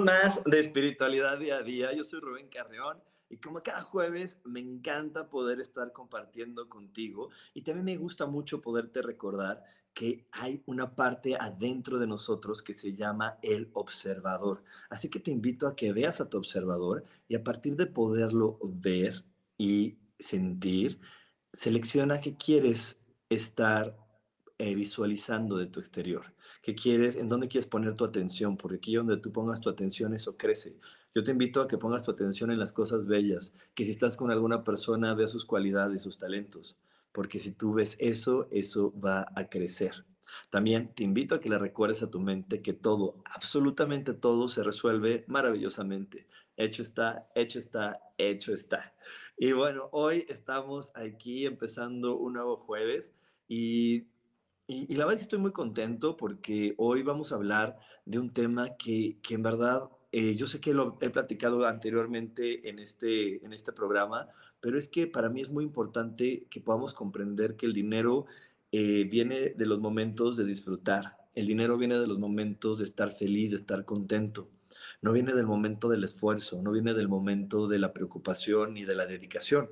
[0.00, 1.92] Más de Espiritualidad Día a Día.
[1.94, 7.62] Yo soy Rubén Carreón y como cada jueves me encanta poder estar compartiendo contigo y
[7.62, 9.64] también me gusta mucho poderte recordar
[9.94, 14.62] que hay una parte adentro de nosotros que se llama el observador.
[14.90, 18.58] Así que te invito a que veas a tu observador y a partir de poderlo
[18.62, 19.24] ver
[19.56, 21.00] y sentir,
[21.52, 22.98] selecciona qué quieres
[23.30, 23.96] estar
[24.58, 28.94] eh, visualizando de tu exterior qué quieres, en dónde quieres poner tu atención, porque aquí
[28.94, 30.78] donde tú pongas tu atención eso crece.
[31.14, 34.16] Yo te invito a que pongas tu atención en las cosas bellas, que si estás
[34.16, 36.78] con alguna persona veas sus cualidades, sus talentos,
[37.10, 40.06] porque si tú ves eso, eso va a crecer.
[40.48, 44.62] También te invito a que le recuerdes a tu mente que todo, absolutamente todo se
[44.62, 46.26] resuelve maravillosamente.
[46.56, 48.94] Hecho está, hecho está, hecho está.
[49.36, 53.12] Y bueno, hoy estamos aquí empezando un nuevo jueves
[53.48, 54.06] y
[54.72, 58.76] y, la verdad que estoy muy contento porque hoy vamos a hablar de un tema
[58.76, 63.52] que, que en verdad eh, yo sé que lo he platicado anteriormente en este, en
[63.52, 64.28] este programa,
[64.60, 68.26] pero es que para mí es muy importante que podamos comprender que el dinero
[68.72, 73.10] eh, viene de los momentos de disfrutar, el dinero viene de los momentos de estar
[73.10, 74.48] feliz, de estar contento,
[75.00, 78.94] no viene del momento del esfuerzo, no viene del momento de la preocupación ni de
[78.94, 79.70] la dedicación.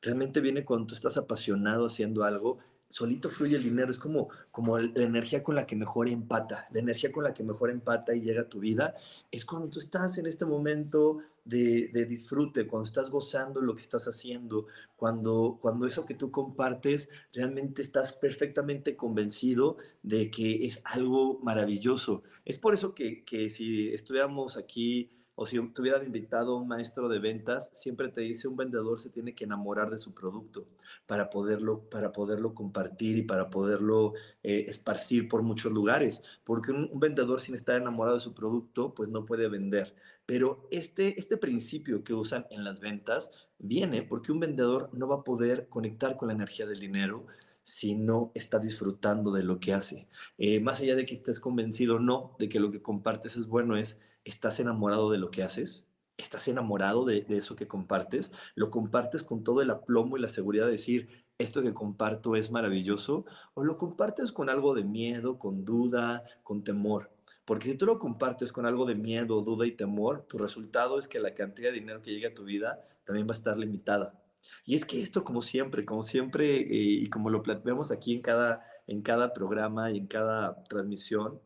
[0.00, 2.58] Realmente viene cuando tú estás apasionado haciendo algo
[2.92, 6.80] solito fluye el dinero, es como, como la energía con la que mejor empata, la
[6.80, 8.94] energía con la que mejor empata y llega a tu vida,
[9.30, 14.08] es cuando tú estás en este momento de, disfrute, cuando estás gozando lo que estás
[14.08, 21.40] haciendo, cuando, cuando eso que tú compartes realmente estás perfectamente convencido de que es algo
[21.42, 22.22] maravilloso.
[22.44, 26.68] Es por eso que, que si estuviéramos aquí o si te hubieran invitado a un
[26.68, 30.66] maestro de ventas, siempre te dice un vendedor se tiene que enamorar de su producto
[31.06, 36.90] para poderlo, para poderlo compartir y para poderlo eh, esparcir por muchos lugares, porque un,
[37.00, 39.94] vendedor sin estar enamorado de su producto, pues no puede vender.
[40.26, 45.16] Pero este, este principio que usan en las ventas viene porque un vendedor no va
[45.16, 47.26] a poder conectar con la energía del dinero,
[47.64, 50.08] si no está disfrutando de lo que hace.
[50.38, 53.46] Eh, más allá de que estés convencido o no de que lo que compartes es
[53.46, 55.88] bueno, es ¿Estás enamorado de lo que haces?
[56.16, 58.32] ¿Estás enamorado de, eso que compartes?
[58.54, 62.52] ¿Lo compartes con todo el aplomo y la seguridad de decir, esto que comparto es
[62.52, 63.24] maravilloso?
[63.54, 67.10] ¿O lo compartes con algo de miedo, con duda, con temor?
[67.44, 71.08] Porque si tú lo compartes con algo de miedo, duda y temor, tu resultado es
[71.08, 74.21] que la cantidad de dinero que llegue a tu vida también va a estar limitada.
[74.64, 78.22] Y es que esto, como siempre, como siempre, eh, y como lo vemos aquí en
[78.22, 81.40] cada, en cada programa y en cada transmisión,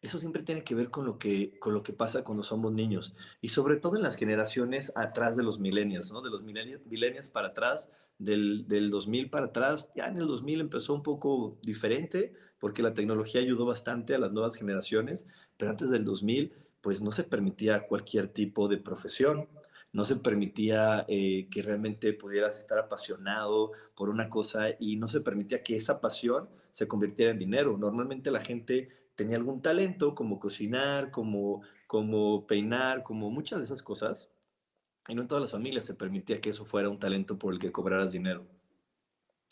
[0.00, 3.16] eso siempre tiene que ver con lo que, con lo que pasa cuando somos niños
[3.40, 6.20] y sobre todo en las generaciones atrás de los millennials, ¿no?
[6.20, 9.90] De los millennials para atrás, del, del 2000 para atrás.
[9.96, 14.32] Ya en el 2000 empezó un poco diferente porque la tecnología ayudó bastante a las
[14.32, 15.26] nuevas generaciones,
[15.56, 19.48] pero antes del 2000 pues no se permitía cualquier tipo de profesión,
[19.92, 25.20] no se permitía eh, que realmente pudieras estar apasionado por una cosa y no se
[25.20, 27.76] permitía que esa pasión se convirtiera en dinero.
[27.78, 33.82] Normalmente la gente tenía algún talento, como cocinar, como, como peinar, como muchas de esas
[33.82, 34.30] cosas.
[35.08, 37.58] Y no en todas las familias se permitía que eso fuera un talento por el
[37.58, 38.46] que cobraras dinero.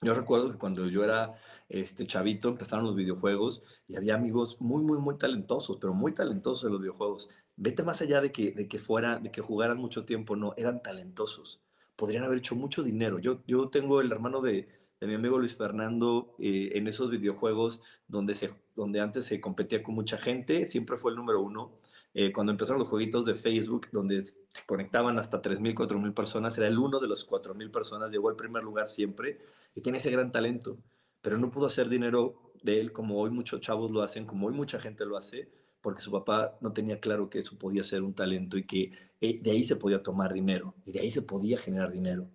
[0.02, 1.34] Yo recuerdo que cuando yo era
[1.70, 6.64] este chavito empezaron los videojuegos y había amigos muy, muy, muy talentosos, pero muy talentosos
[6.64, 7.30] en los videojuegos.
[7.56, 10.82] Vete más allá de que, de que fuera, de que jugaran mucho tiempo, no, eran
[10.82, 11.60] talentosos.
[11.96, 13.18] Podrían haber hecho mucho dinero.
[13.18, 14.68] Yo, yo tengo el hermano de,
[15.00, 19.82] de mi amigo Luis Fernando eh, en esos videojuegos donde, se, donde antes se competía
[19.82, 21.72] con mucha gente, siempre fue el número uno.
[22.14, 26.66] Eh, cuando empezaron los jueguitos de Facebook, donde se conectaban hasta 3.000, 4.000 personas, era
[26.66, 29.38] el uno de los 4.000 personas, llegó al primer lugar siempre
[29.74, 30.78] y tiene ese gran talento,
[31.20, 34.54] pero no pudo hacer dinero de él como hoy muchos chavos lo hacen, como hoy
[34.54, 35.50] mucha gente lo hace,
[35.86, 38.90] porque su papá no tenía claro que eso podía ser un talento y que
[39.20, 42.28] eh, de ahí se podía tomar dinero y de ahí se podía generar dinero.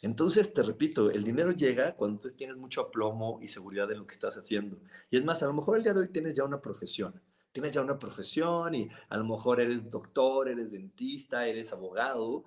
[0.00, 4.06] Entonces, te repito, el dinero llega cuando tú tienes mucho aplomo y seguridad en lo
[4.06, 4.78] que estás haciendo.
[5.10, 7.20] Y es más, a lo mejor el día de hoy tienes ya una profesión.
[7.52, 12.44] Tienes ya una profesión y a lo mejor eres doctor, eres dentista, eres abogado,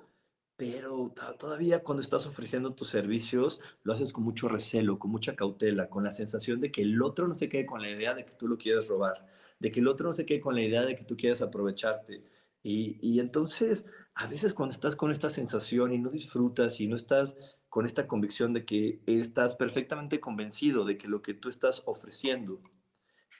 [0.55, 5.87] pero todavía cuando estás ofreciendo tus servicios lo haces con mucho recelo, con mucha cautela,
[5.87, 8.33] con la sensación de que el otro no se quede con la idea de que
[8.33, 10.95] tú lo quieres robar, de que el otro no se quede con la idea de
[10.95, 12.23] que tú quieres aprovecharte.
[12.63, 16.95] Y, y entonces, a veces cuando estás con esta sensación y no disfrutas y no
[16.95, 17.37] estás
[17.69, 22.61] con esta convicción de que estás perfectamente convencido de que lo que tú estás ofreciendo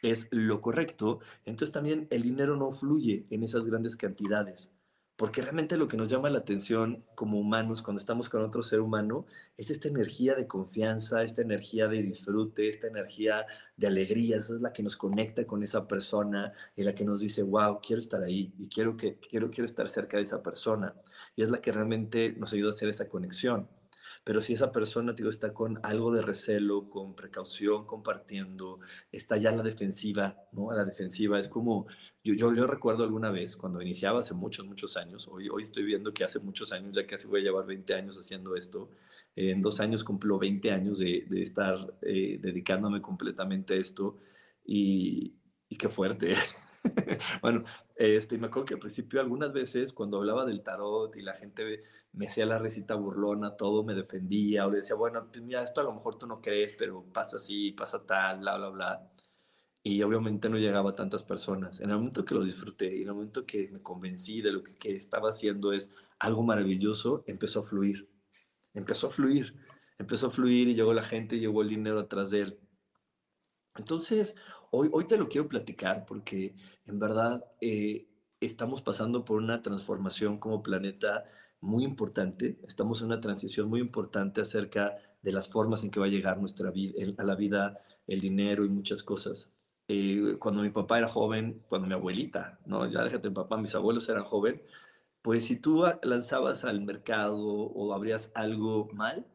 [0.01, 4.76] es lo correcto, entonces también el dinero no fluye en esas grandes cantidades.
[5.17, 8.81] Porque realmente lo que nos llama la atención como humanos cuando estamos con otro ser
[8.81, 9.25] humano
[9.57, 14.37] es esta energía de confianza, esta energía de disfrute, esta energía de alegría.
[14.37, 17.79] Esa es la que nos conecta con esa persona y la que nos dice, wow,
[17.81, 20.93] quiero estar ahí y quiero, que, quiero, quiero estar cerca de esa persona.
[21.35, 23.67] Y es la que realmente nos ayuda a hacer esa conexión.
[24.23, 28.79] Pero si esa persona digo, está con algo de recelo, con precaución, compartiendo,
[29.11, 30.69] está ya a la defensiva, ¿no?
[30.69, 31.39] A la defensiva.
[31.39, 31.87] Es como,
[32.27, 35.83] yo, yo, yo, recuerdo alguna vez, cuando iniciaba hace muchos, muchos años, hoy, hoy estoy
[35.83, 38.89] viendo que hace muchos años, ya casi voy a llevar 20 años haciendo esto,
[39.35, 44.19] en dos años cumplo 20 años de, de estar eh, dedicándome completamente a esto
[44.65, 45.35] y,
[45.69, 46.33] y qué fuerte.
[47.41, 47.63] bueno,
[47.95, 51.83] este, me acuerdo que al principio algunas veces cuando hablaba del tarot y la gente
[52.13, 55.81] me hacía la recita burlona, todo me defendía o le decía, bueno, pues mira, esto
[55.81, 59.11] a lo mejor tú no crees, pero pasa así, pasa tal, bla, bla, bla.
[59.87, 61.79] Y obviamente no llegaba a tantas personas.
[61.79, 64.61] En el momento que lo disfruté y en el momento que me convencí de lo
[64.61, 68.09] que, estaba haciendo es algo maravilloso, empezó a fluir.
[68.73, 69.55] Empezó a fluir.
[69.97, 72.59] Empezó a fluir y llegó la gente y llegó el dinero atrás de él.
[73.77, 74.35] Entonces,
[74.71, 76.53] hoy, hoy te lo quiero platicar porque
[76.83, 78.09] en verdad eh,
[78.41, 81.23] estamos pasando por una transformación como planeta
[81.61, 82.59] muy importante.
[82.67, 86.39] Estamos en una transición muy importante acerca de las formas en que va a llegar
[86.39, 89.53] nuestra vida, a la vida, el dinero y muchas cosas.
[89.87, 93.75] Eh, cuando mi papá era joven, cuando mi abuelita, no, ya déjate mi papá, mis
[93.75, 94.61] abuelos eran joven,
[95.21, 99.25] pues si tú lanzabas al mercado o abrías algo mal,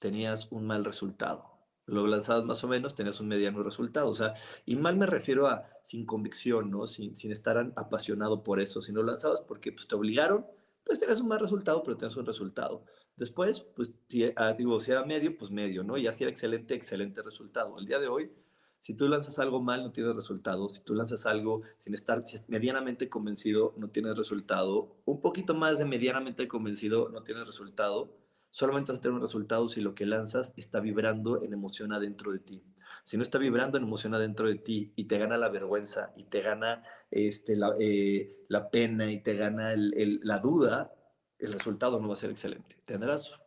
[0.00, 1.58] tenías un mal resultado
[1.88, 4.08] lo lanzabas más o menos, tenías un mediano resultado.
[4.10, 4.34] O sea,
[4.66, 6.86] y mal me refiero a sin convicción, ¿no?
[6.86, 8.82] Sin, estar apasionado por eso.
[8.82, 10.46] Si no lanzabas porque pues, te obligaron,
[10.84, 12.84] pues tenías un mal resultado, pero tenías un resultado.
[13.16, 15.96] Después, pues, si, ah, digo, si era medio, pues medio, ¿no?
[15.96, 17.78] Y así era excelente, excelente resultado.
[17.78, 18.30] El día de hoy,
[18.88, 20.66] si tú lanzas algo mal, no tienes resultado.
[20.70, 24.96] Si tú lanzas algo sin estar medianamente convencido, no tienes resultado.
[25.04, 28.16] Un poquito más de medianamente convencido, no tienes resultado
[28.48, 32.32] Solamente vas a tener un resultado si lo que lanzas está vibrando en emoción adentro
[32.32, 32.64] de ti.
[33.04, 36.24] Si no está vibrando en emoción adentro de ti y te gana la vergüenza y
[36.24, 40.94] te gana este, la, eh, la pena y te gana la duda,
[41.38, 42.78] el resultado no va a ser excelente.
[42.86, 43.38] Tendrás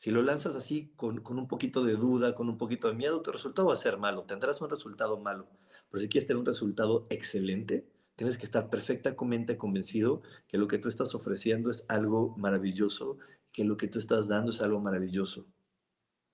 [0.00, 3.20] si lo lanzas así con, con, un poquito de duda, con un poquito de miedo,
[3.20, 5.46] tu resultado va a ser malo, tendrás un resultado malo.
[5.90, 7.86] Pero si quieres tener un resultado excelente,
[8.16, 13.18] tienes que estar perfectamente convencido que lo que tú estás ofreciendo es algo maravilloso
[13.52, 15.46] que lo que tú estás dando es algo maravilloso.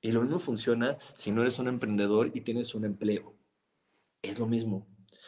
[0.00, 3.34] Y lo mismo funciona si no eres un emprendedor y tienes un empleo.
[4.22, 4.86] Es lo mismo.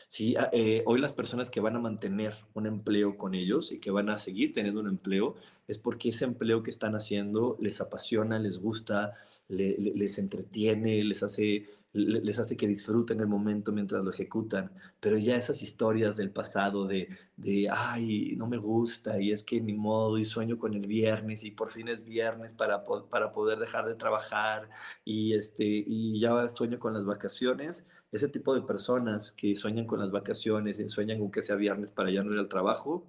[0.09, 3.79] Sí, ah, eh, hoy las personas que van a mantener un empleo con ellos y
[3.79, 5.35] que van a seguir teniendo un empleo
[5.69, 9.15] es porque ese empleo que están haciendo les apasiona, les gusta,
[9.49, 15.37] les entretiene, les hace les hace que disfruten el momento mientras lo ejecutan, pero ya
[15.37, 20.19] esas historias del pasado de, de, ay, no me gusta y es que ni modo
[20.19, 23.95] y sueño con el viernes y por fin es viernes para, para poder dejar de
[23.95, 24.69] trabajar
[25.05, 30.01] y, este, y ya sueño con las vacaciones, ese tipo de personas que sueñan con
[30.01, 33.09] las vacaciones y sueñan con que sea viernes para ya no ir al trabajo,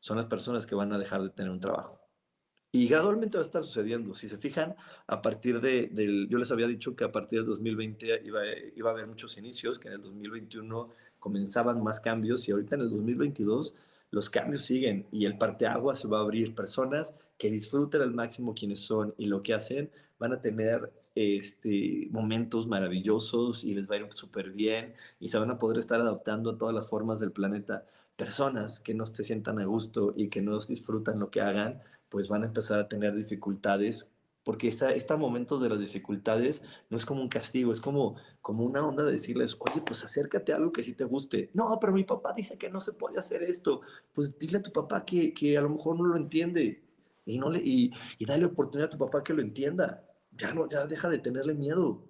[0.00, 2.00] son las personas que van a dejar de tener un trabajo.
[2.72, 4.14] Y gradualmente va a estar sucediendo.
[4.14, 4.76] Si se fijan,
[5.08, 8.42] a partir de, del, yo les había dicho que a partir del 2020 iba,
[8.76, 10.88] iba a haber muchos inicios, que en el 2021
[11.18, 13.74] comenzaban más cambios y ahorita en el 2022
[14.10, 16.54] los cambios siguen y el parteagua se va a abrir.
[16.54, 22.08] Personas que disfruten al máximo quienes son y lo que hacen van a tener este,
[22.10, 26.00] momentos maravillosos y les va a ir súper bien y se van a poder estar
[26.00, 27.86] adaptando a todas las formas del planeta.
[28.16, 32.28] Personas que no se sientan a gusto y que no disfrutan lo que hagan, pues
[32.28, 34.10] van a empezar a tener dificultades,
[34.42, 38.84] porque estos momentos de las dificultades no es como un castigo, es como, como una
[38.84, 41.50] onda de decirles, oye, pues acércate a algo que sí te guste.
[41.52, 43.82] No, pero mi papá dice que no se puede hacer esto.
[44.14, 46.82] Pues dile a tu papá que, que a lo mejor no lo entiende
[47.26, 50.06] y, no le, y, y dale oportunidad a tu papá que lo entienda.
[50.32, 52.08] Ya, no, ya deja de tenerle miedo.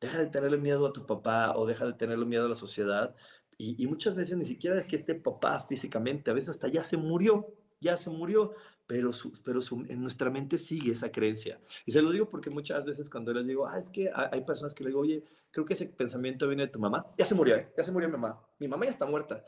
[0.00, 3.16] Deja de tenerle miedo a tu papá o deja de tenerle miedo a la sociedad.
[3.58, 6.84] Y, y muchas veces ni siquiera es que esté papá físicamente, a veces hasta ya
[6.84, 8.52] se murió, ya se murió,
[8.86, 11.60] pero, su, pero en nuestra mente sigue esa creencia.
[11.84, 14.74] Y se lo digo porque muchas veces cuando les digo, ah, es que hay personas
[14.74, 17.56] que le digo, oye, creo que ese pensamiento viene de tu mamá, ya se murió,
[17.56, 17.72] ¿eh?
[17.76, 19.44] ya se murió mi mamá, mi mamá ya está muerta,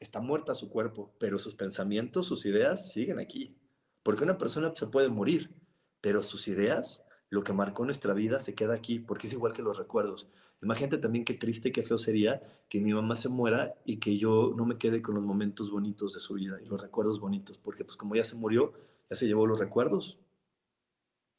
[0.00, 3.56] está muerta su cuerpo, pero sus pensamientos, sus ideas siguen aquí.
[4.02, 5.54] Porque una persona se puede morir,
[6.00, 9.62] pero sus ideas, lo que marcó nuestra vida, se queda aquí, porque es igual que
[9.62, 10.28] los recuerdos.
[10.62, 14.16] Imagínate también qué triste y qué feo sería que mi mamá se muera y que
[14.16, 17.58] yo no me quede con los momentos bonitos de su vida y los recuerdos bonitos,
[17.58, 18.72] porque pues como ya se murió,
[19.10, 20.20] ya se llevó los recuerdos.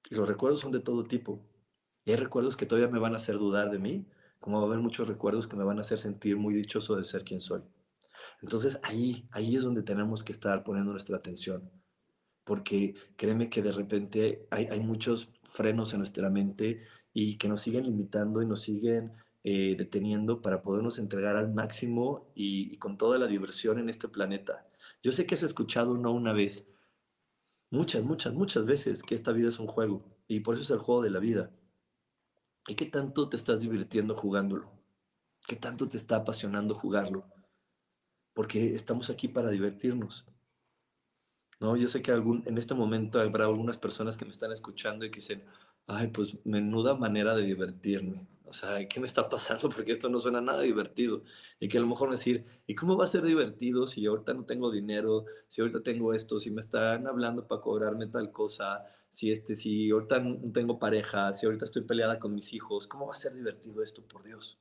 [0.10, 1.40] Y los recuerdos son de todo tipo.
[2.04, 4.06] Y hay recuerdos que todavía me van a hacer dudar de mí,
[4.42, 7.06] como va a haber muchos recuerdos que me van a hacer sentir muy dichoso de
[7.06, 7.62] ser quien soy.
[8.42, 11.72] Entonces ahí, ahí es donde tenemos que estar poniendo nuestra atención,
[12.44, 16.82] porque créeme que de repente hay, hay muchos frenos en nuestra mente
[17.14, 22.32] y que nos siguen limitando y nos siguen eh, deteniendo para podernos entregar al máximo
[22.34, 24.68] y, con toda la diversión en este planeta.
[25.04, 26.68] Yo sé que has escuchado no una vez,
[27.70, 30.80] muchas, muchas, muchas veces que esta vida es un juego y por eso es el
[30.80, 31.52] juego de la vida.
[32.68, 34.72] ¿Y qué tanto te estás divirtiendo jugándolo?
[35.46, 37.26] ¿Qué tanto te está apasionando jugarlo?
[38.34, 40.26] Porque estamos aquí para divertirnos.
[41.60, 45.06] No, yo sé que algún, en este momento habrá algunas personas que me están escuchando
[45.06, 45.44] y que dicen,
[45.88, 48.28] Ay, pues menuda manera de divertirme.
[48.46, 49.70] O sea, ¿qué me está pasando?
[49.70, 51.24] Porque esto no suena nada divertido.
[51.60, 54.46] Y que a lo mejor decir, ¿y cómo va a ser divertido si ahorita no
[54.46, 59.32] tengo dinero, si ahorita tengo esto, si me están hablando para cobrarme tal cosa, si
[59.32, 63.14] este, si ahorita no tengo pareja, si ahorita estoy peleada con mis hijos, ¿cómo va
[63.14, 64.60] a ser divertido esto, por Dios?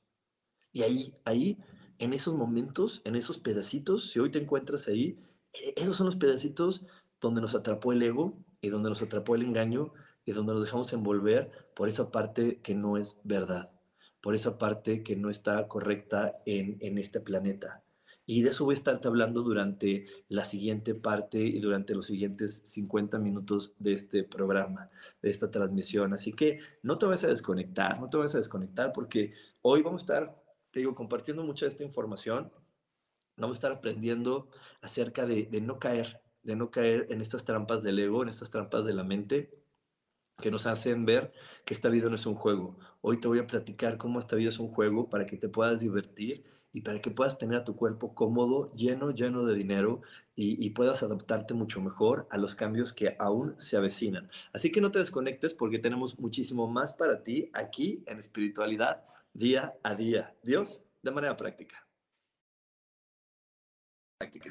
[0.73, 1.59] Y ahí, ahí,
[1.99, 5.19] en esos momentos, en esos pedacitos, si hoy te encuentras ahí,
[5.53, 6.85] e, esos son los pedacitos
[7.21, 9.93] donde nos atrapó el ego y donde nos atrapó el engaño
[10.25, 13.73] y donde nos dejamos envolver por esa parte que no es verdad,
[14.21, 17.83] por esa parte que no está correcta en, en este planeta.
[18.25, 22.63] Y de eso voy a estarte hablando durante la siguiente parte y durante los siguientes
[22.65, 26.13] 50 minutos de este programa, de esta transmisión.
[26.13, 30.03] Así que no te vas a desconectar, no te vas a desconectar porque hoy vamos
[30.03, 32.53] a estar, te digo, compartiendo mucha de esta información.
[33.37, 34.49] Vamos a estar aprendiendo
[34.83, 38.51] acerca de, de no caer, de no caer en estas trampas del ego, en estas
[38.51, 39.62] trampas de la mente
[40.43, 41.33] que nos hacen ver
[41.65, 42.77] que esta vida no es un juego.
[43.01, 45.81] Hoy te voy a platicar cómo esta vida es un juego para que te puedas
[45.81, 46.45] divertir
[46.75, 50.03] y para que puedas tener a tu cuerpo cómodo, lleno, lleno de dinero
[50.35, 54.31] y, puedas adaptarte mucho mejor a los cambios que aún se avecinan.
[54.53, 59.75] Así que no te desconectes porque tenemos muchísimo más para ti aquí en espiritualidad día
[59.83, 60.35] a día.
[60.43, 61.87] Dios, de manera práctica.
[64.19, 64.51] Práctica.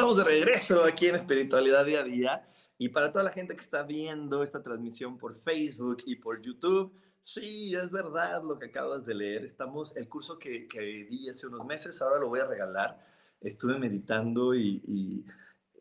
[0.00, 2.48] Estamos de regreso aquí en Espiritualidad Día a Día.
[2.78, 6.90] Y para toda la gente que está viendo esta transmisión por Facebook y por YouTube,
[7.20, 9.44] sí, es verdad lo que acabas de leer.
[9.44, 12.98] Estamos, el curso que, que di hace unos meses, ahora lo voy a regalar.
[13.42, 15.24] Estuve meditando y, y,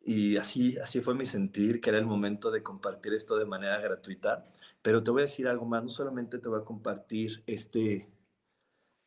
[0.03, 3.79] y así, así fue mi sentir, que era el momento de compartir esto de manera
[3.79, 4.49] gratuita.
[4.81, 8.09] Pero te voy a decir algo más, no solamente te voy a compartir este,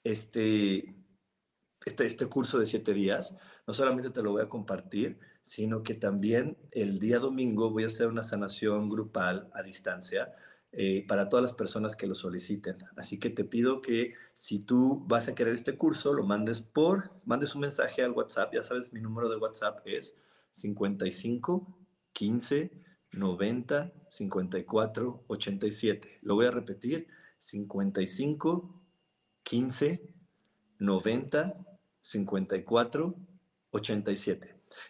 [0.04, 0.96] este,
[1.84, 5.94] este, este curso de siete días, no solamente te lo voy a compartir, sino que
[5.94, 10.32] también el día domingo voy a hacer una sanación grupal a distancia
[10.72, 12.78] eh, para todas las personas que lo soliciten.
[12.96, 17.12] Así que te pido que si tú vas a querer este curso, lo mandes por,
[17.24, 18.54] mandes un mensaje al WhatsApp.
[18.54, 20.16] Ya sabes, mi número de WhatsApp es
[20.52, 21.78] 55
[22.12, 22.70] 15
[23.12, 26.18] 90 54 87.
[26.22, 28.82] Lo voy a repetir, 55
[29.42, 30.14] 15
[30.78, 31.66] 90
[32.00, 33.31] 54 87.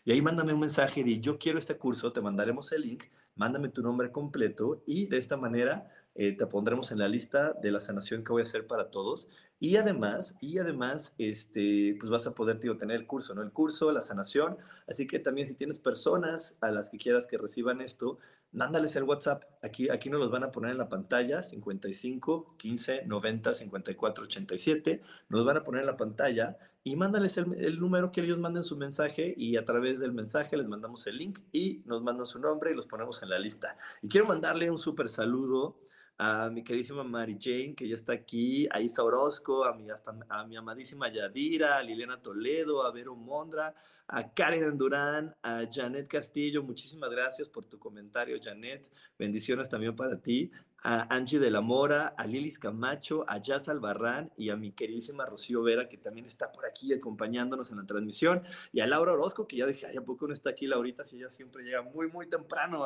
[0.05, 3.69] Y ahí mándame un mensaje de yo quiero este curso, te mandaremos el link, mándame
[3.69, 7.81] tu nombre completo y de esta manera eh, te pondremos en la lista de la
[7.81, 9.29] sanación que voy a hacer para todos.
[9.59, 13.43] Y además, y además, este, pues vas a poder tío, tener el curso, ¿no?
[13.43, 14.59] El curso, la sanación.
[14.89, 18.19] Así que también si tienes personas a las que quieras que reciban esto,
[18.51, 19.45] mándales el WhatsApp.
[19.63, 25.01] Aquí, aquí nos los van a poner en la pantalla, 55 15 90 54 87.
[25.29, 28.65] Nos los van a poner en la pantalla y mándales el, número que ellos manden
[28.65, 32.41] su mensaje y a través del mensaje les mandamos el link y nos mandan su
[32.41, 33.77] nombre y los ponemos en la lista.
[34.03, 35.79] Y quiero mandarle un súper saludo
[36.19, 39.87] a mi queridísima Mary Jane, que ya está aquí, a Isa Orozco, a mi,
[40.29, 43.75] a mi amadísima Yadira, a Liliana Toledo, a Vero Mondra,
[44.09, 46.63] a Karen Durán, a Janet Castillo.
[46.63, 48.91] Muchísimas gracias por tu comentario, Janet.
[49.19, 50.51] Bendiciones también para ti.
[50.83, 55.25] A Angie de la Mora, a Lilis Camacho, a Jazz Albarrán y a mi queridísima
[55.25, 58.43] Rocío Vera, que también está por aquí acompañándonos en la transmisión.
[58.73, 61.05] Y a Laura Orozco, que ya dije, ay, ¿a poco no está aquí Laurita?
[61.05, 62.85] Si ella siempre llega muy, muy temprano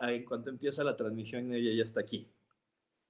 [0.00, 2.28] en cuanto empieza la transmisión, ella ya está aquí.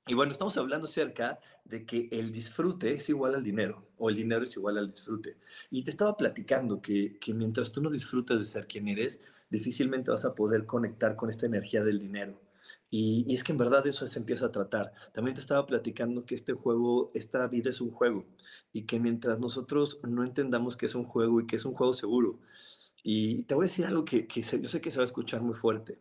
[0.07, 4.17] Y bueno, estamos hablando acerca de que el disfrute es igual al dinero o el
[4.17, 5.39] dinero es igual al disfrute.
[5.71, 10.11] Y te estaba platicando que, que mientras tú no disfrutas de ser quien eres, difícilmente
[10.11, 12.39] vas a poder conectar con esta energía del dinero.
[12.91, 14.93] Y, es que en verdad eso se empieza a tratar.
[15.13, 18.25] También te estaba platicando que este juego, esta vida es un juego
[18.73, 21.93] y que mientras nosotros no entendamos que es un juego y que es un juego
[21.93, 22.41] seguro.
[23.03, 25.43] Y te voy a decir algo que, que yo sé que se va a escuchar
[25.43, 26.01] muy fuerte,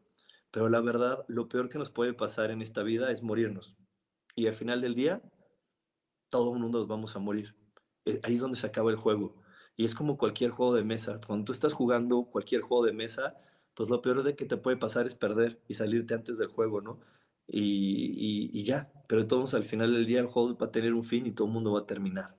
[0.51, 3.75] pero la verdad, lo peor que nos puede pasar en esta vida es morirnos
[4.35, 5.21] y al final del día,
[6.29, 7.55] todo el mundo nos vamos a morir.
[8.05, 9.35] Eh, ahí es donde se acaba el juego.
[9.75, 11.19] Y es como cualquier juego de mesa.
[11.25, 13.35] Cuando tú estás jugando cualquier juego de mesa,
[13.75, 16.81] pues lo peor de que te puede pasar es perder y salirte antes del juego,
[16.81, 16.99] ¿no?
[17.47, 21.03] Y, y, ya, pero todos al final del día el juego va a tener un
[21.03, 22.37] fin y todo el mundo va a terminar.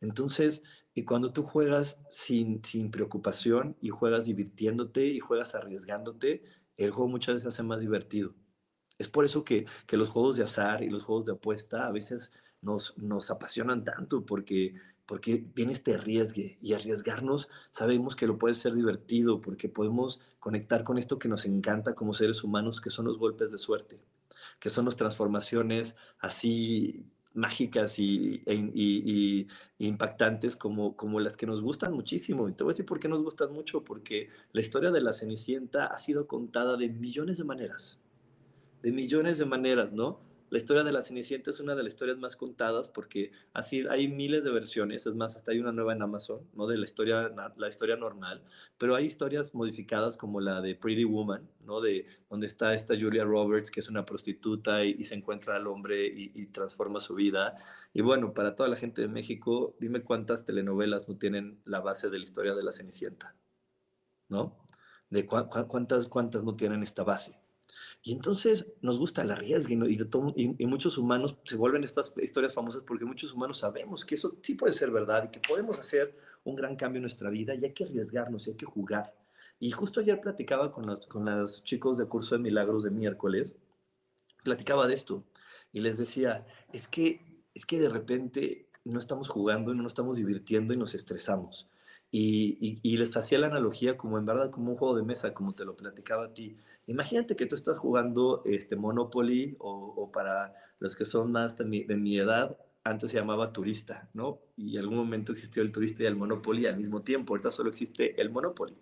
[0.00, 0.62] Entonces,
[0.94, 6.44] y cuando tú juegas sin, sin preocupación y juegas divirtiéndote y juegas arriesgándote,
[6.76, 8.34] el juego muchas veces hace más divertido.
[8.98, 11.92] Es por eso que, que, los juegos de azar y los juegos de apuesta a
[11.92, 14.74] veces nos, nos apasionan tanto, porque,
[15.06, 20.84] porque viene este arriesgue y arriesgarnos sabemos que lo puede ser divertido, porque podemos conectar
[20.84, 24.00] con esto que nos encanta como seres humanos, que son los golpes de suerte,
[24.58, 31.60] que son las transformaciones así mágicas e, y, y, impactantes como, como las que nos
[31.60, 32.48] gustan muchísimo.
[32.48, 35.12] Y te voy a decir por qué nos gustan mucho, porque la historia de la
[35.12, 37.98] Cenicienta ha sido contada de millones de maneras
[38.86, 40.20] de millones de maneras, ¿no?
[40.48, 44.06] La historia de la Cenicienta es una de las historias más contadas porque así hay
[44.06, 46.68] miles de versiones, es más, hasta hay una nueva en Amazon, ¿no?
[46.68, 48.44] De la historia, la historia normal,
[48.78, 51.80] pero hay historias modificadas como la de Pretty Woman, ¿no?
[51.80, 56.06] De donde está esta Julia Roberts, que es una prostituta y, se encuentra al hombre
[56.06, 57.56] y, transforma su vida.
[57.92, 62.08] Y bueno, para toda la gente de México, dime cuántas telenovelas no tienen la base
[62.08, 63.34] de la historia de la Cenicienta,
[64.28, 64.56] ¿no?
[65.10, 67.45] De cuántas, cuántas no tienen esta base.
[68.06, 73.04] Y entonces nos gusta el arriesgue y, muchos humanos se vuelven estas historias famosas porque
[73.04, 76.76] muchos humanos sabemos que eso sí puede ser verdad y que podemos hacer un gran
[76.76, 79.12] cambio en nuestra vida y hay que arriesgarnos y hay que jugar.
[79.58, 83.56] Y justo ayer platicaba con los, con los chicos de curso de milagros de miércoles,
[84.44, 85.24] platicaba de esto
[85.72, 90.16] y les decía, es que, es que de repente no estamos jugando, no nos estamos
[90.16, 91.66] divirtiendo y nos estresamos.
[92.12, 95.56] Y, y les hacía la analogía como en verdad como un juego de mesa, como
[95.56, 100.94] te lo platicaba a ti Imagínate que tú estás jugando este Monopoly o, para los
[100.94, 104.38] que son más de mi, edad, antes se llamaba turista, ¿no?
[104.56, 107.70] Y en algún momento existió el turista y el Monopoly al mismo tiempo, ahorita solo
[107.70, 108.76] existe el Monopoly.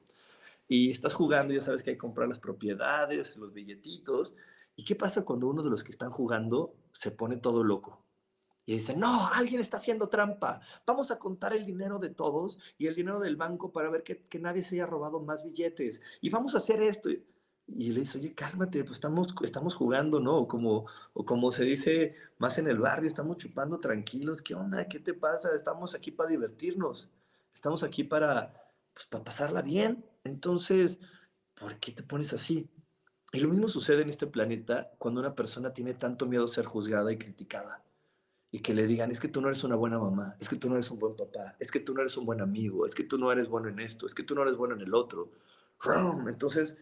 [0.69, 4.35] Y estás jugando, ya sabes que hay que comprar las propiedades, los billetitos.
[4.77, 8.05] ¿Y qué pasa cuando uno de los que están jugando se pone todo loco?
[8.67, 10.61] Y dice, no, alguien está haciendo trampa.
[10.87, 14.39] Vamos a contar el dinero de todos y el dinero del banco para ver que,
[14.39, 16.01] nadie se haya robado más billetes.
[16.23, 17.11] Y vamos a hacer esto.
[17.67, 20.37] Le dice, oye, cálmate, pues estamos, estamos jugando, ¿no?
[20.37, 24.43] O como, o como se dice más en el barrio, estamos chupando tranquilos.
[24.43, 24.87] ¿Qué onda?
[24.87, 25.51] ¿Qué te pasa?
[25.55, 27.11] Estamos aquí para divertirnos.
[27.55, 28.53] Estamos aquí para,
[28.93, 30.05] pues, para pasarla bien.
[30.25, 30.99] Entonces,
[31.55, 32.69] ¿por qué te pones así?
[33.33, 36.67] Y lo mismo sucede en este planeta cuando una persona tiene tanto miedo a ser
[36.67, 37.83] juzgada y criticada.
[38.51, 40.69] Y que le digan, es que tú no eres una buena mamá, es que tú
[40.69, 43.03] no eres un buen papá, es que tú no eres un buen amigo, es que
[43.03, 45.33] tú no eres bueno en esto, es que tú no eres bueno en el otro
[46.29, 46.77] Entonces,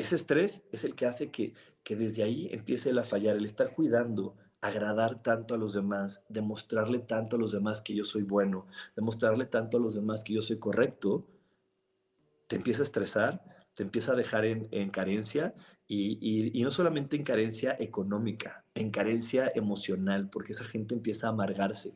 [0.00, 3.74] ese estrés es el que hace que, que desde ahí empiece a fallar, el estar
[3.74, 8.66] cuidando, agradar tanto a los demás, demostrarle tanto a los demás que yo soy bueno,
[8.96, 11.26] demostrarle tanto a los demás que yo soy correcto,
[12.48, 15.54] te empieza a estresar, te empieza a dejar en, carencia
[15.86, 16.18] y,
[16.58, 21.94] y, no solamente en carencia económica, en carencia emocional, porque esa gente empieza a amargarse,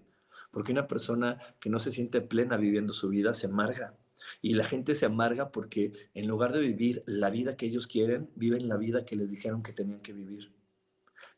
[0.50, 3.94] porque una persona que no se siente plena viviendo su vida se amarga.
[4.40, 8.30] Y la gente se amarga porque en lugar de vivir la vida que ellos quieren,
[8.36, 10.52] viven la vida que les dijeron que tenían que vivir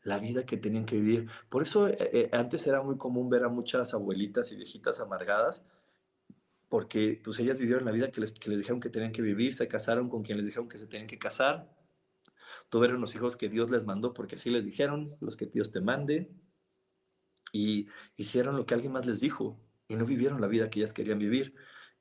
[0.03, 1.29] la vida que tenían que vivir.
[1.49, 5.65] Por eso eh, eh, antes era muy común ver a muchas abuelitas y viejitas amargadas,
[6.69, 9.53] porque pues ellas vivieron la vida que les, que les dijeron que tenían que vivir,
[9.53, 11.69] se casaron con quien les dijeron que se tenían que casar,
[12.69, 15.81] tuvieron los hijos que Dios les mandó porque así les dijeron, los que Dios te
[15.81, 16.31] mande,
[17.51, 20.93] y hicieron lo que alguien más les dijo y no vivieron la vida que ellas
[20.93, 21.55] querían vivir.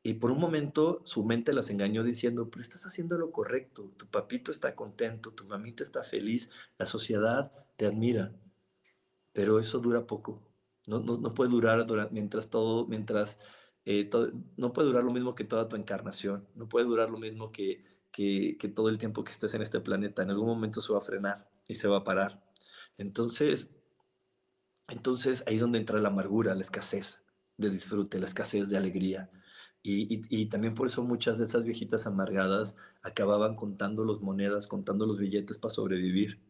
[0.06, 4.06] Y por un momento su mente las engañó diciendo, pero estás haciendo lo correcto, tu
[4.06, 8.32] papito está contento, tu mamita está feliz, la sociedad te admira,
[9.32, 10.48] pero eso dura poco.
[10.86, 13.40] No, no, puede durar mientras todo, mientras
[13.84, 14.08] eh,
[14.56, 17.84] no puede durar lo mismo que toda tu encarnación, no puede durar lo mismo que,
[18.12, 20.22] que, que todo el tiempo que estés en este planeta.
[20.22, 22.44] En algún momento se va a frenar y se va a parar.
[22.96, 23.74] Entonces,
[24.86, 27.24] entonces ahí es donde entra la amargura, la escasez
[27.56, 29.32] de disfrute, la escasez de alegría.
[29.88, 35.18] Y, también por eso muchas de esas viejitas amargadas acababan contando las monedas, contando los
[35.18, 36.40] billetes para sobrevivir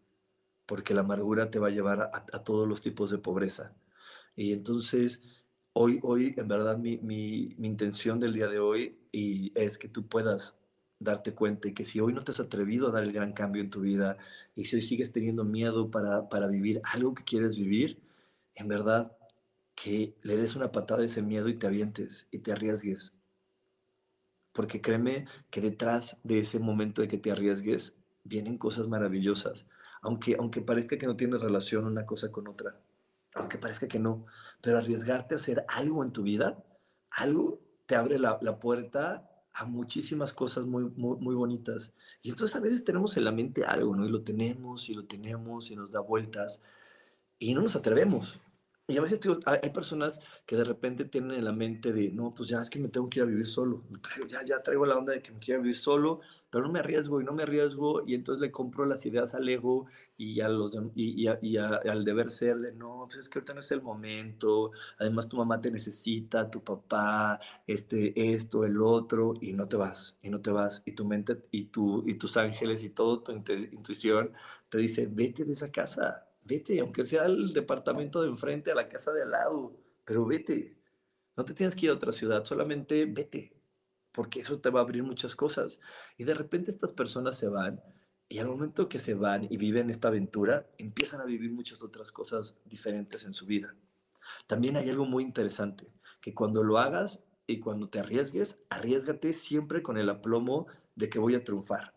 [0.67, 3.75] porque la amargura te va a llevar a, todos los tipos de pobreza.
[4.37, 5.23] Y entonces,
[5.75, 9.89] hoy, hoy en verdad, mi, mi, mi, intención del día de hoy y es que
[9.89, 10.57] tú puedas
[10.99, 13.71] darte cuenta que si hoy no te has atrevido a dar el gran cambio en
[13.71, 14.19] tu vida
[14.57, 18.03] y si hoy sigues teniendo miedo para, para vivir algo que quieres vivir,
[18.55, 19.17] en verdad
[19.75, 23.16] que le des una patada a ese miedo y te avientes y te arriesgues.
[24.57, 29.67] Porque créeme que detrás de ese momento de que te arriesgues vienen cosas maravillosas
[30.07, 32.79] aunque, aunque parezca que no tiene relación una cosa con otra,
[33.35, 34.25] aunque parezca que no,
[34.61, 36.65] pero arriesgarte a hacer algo en tu vida,
[37.11, 41.93] algo te abre la, la puerta a muchísimas cosas muy, muy, muy, bonitas.
[42.23, 44.07] Y entonces a veces tenemos en la mente algo, ¿no?
[44.07, 46.63] Y lo tenemos y lo tenemos y nos da vueltas
[47.41, 48.39] y no nos atrevemos.
[48.89, 52.49] Y a veces hay personas que de repente tienen en la mente de, no, pues
[52.49, 53.83] ya es que me tengo que ir a vivir solo.
[54.29, 56.21] ya, ya traigo la onda de que me quiero vivir solo,
[56.51, 59.49] pero no me arriesgo y no me arriesgo y entonces le compro las ideas al
[59.49, 63.55] ego y, a los, y, y, al deber ser de, no, pues es que ahorita
[63.55, 64.71] no es el momento,
[65.01, 70.17] además tu mamá te necesita, tu papá, este, esto, el otro, y no te vas,
[70.23, 70.83] y no te vas.
[70.87, 74.33] Y tu mente y, tu, y tus ángeles y todo tu intuición
[74.69, 78.89] te dice, vete de esa casa vete, aunque sea al departamento de enfrente, a la
[78.89, 80.77] casa de al lado, pero vete.
[81.37, 83.53] No te tienes que ir a otra ciudad, solamente vete,
[84.13, 85.79] porque eso te va a abrir muchas cosas.
[86.17, 87.83] Y de repente estas personas se van
[88.29, 92.11] y al momento que se van y viven esta aventura, empiezan a vivir muchas otras
[92.11, 93.75] cosas diferentes en su vida.
[94.47, 99.83] También hay algo muy interesante, que cuando lo hagas y cuando te arriesgues, arriesgate siempre
[99.83, 101.95] con el aplomo de que voy a triunfar.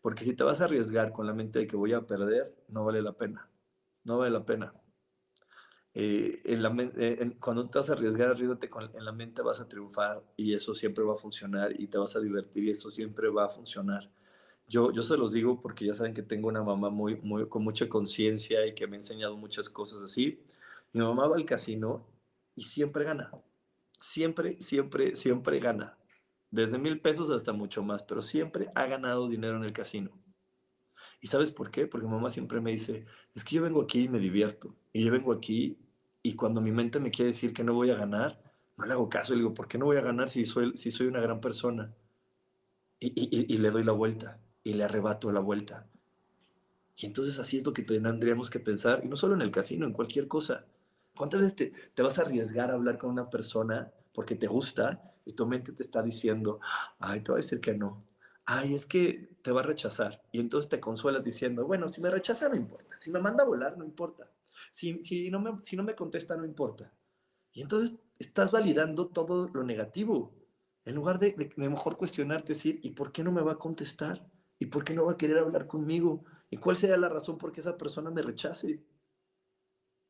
[0.00, 2.84] Porque si te vas a arriesgar con la mente de que voy a perder, no
[2.84, 3.51] vale la pena
[4.04, 4.74] no vale la pena.
[5.94, 9.60] Eh, en la, eh, cuando te vas a arriesgar, arriesgate con, en la mente vas
[9.60, 12.90] a triunfar y eso siempre va a funcionar y te vas a divertir y eso
[12.90, 14.10] siempre va a funcionar.
[14.66, 17.62] Yo, yo se los digo porque ya saben que tengo una mamá muy, muy, con
[17.62, 20.42] mucha conciencia y que me ha enseñado muchas cosas así.
[20.92, 22.06] Mi mamá va al casino
[22.54, 23.30] y siempre gana.
[24.00, 25.98] Siempre, siempre, siempre gana.
[26.50, 30.21] Desde mil pesos hasta mucho más, pero siempre ha ganado dinero en el casino.
[31.22, 31.86] ¿Y sabes por qué?
[31.86, 34.74] Porque mamá siempre me dice, es que yo vengo aquí y me divierto.
[34.92, 35.78] Y yo vengo aquí
[36.20, 38.42] y cuando mi mente me quiere decir que no voy a ganar,
[38.76, 39.32] no le hago caso.
[39.32, 41.94] Le digo, ¿por qué no voy a ganar si soy, si soy una gran persona?
[42.98, 45.86] Y, le doy la vuelta y le arrebato la vuelta.
[46.96, 49.86] Y entonces así es lo que tendríamos que pensar, y no solo en el casino,
[49.86, 50.66] en cualquier cosa.
[51.14, 55.14] ¿Cuántas veces te, te, vas a arriesgar a hablar con una persona porque te gusta
[55.24, 56.60] y tu mente te está diciendo,
[56.98, 58.04] ay, te voy a decir que no,
[58.46, 60.22] ay, es que te va a rechazar.
[60.32, 63.46] Y entonces te consuelas diciendo, bueno, si me rechaza no importa, si me manda a
[63.46, 64.30] volar no importa,
[64.70, 66.92] si, si, no, me, si no me contesta no importa.
[67.52, 70.32] Y entonces estás validando todo lo negativo,
[70.84, 73.58] en lugar de, de, de mejor cuestionarte, decir, ¿y por qué no me va a
[73.58, 74.26] contestar?
[74.58, 76.24] ¿Y por qué no va a querer hablar conmigo?
[76.50, 78.82] ¿Y cuál sería la razón por qué esa persona me rechace?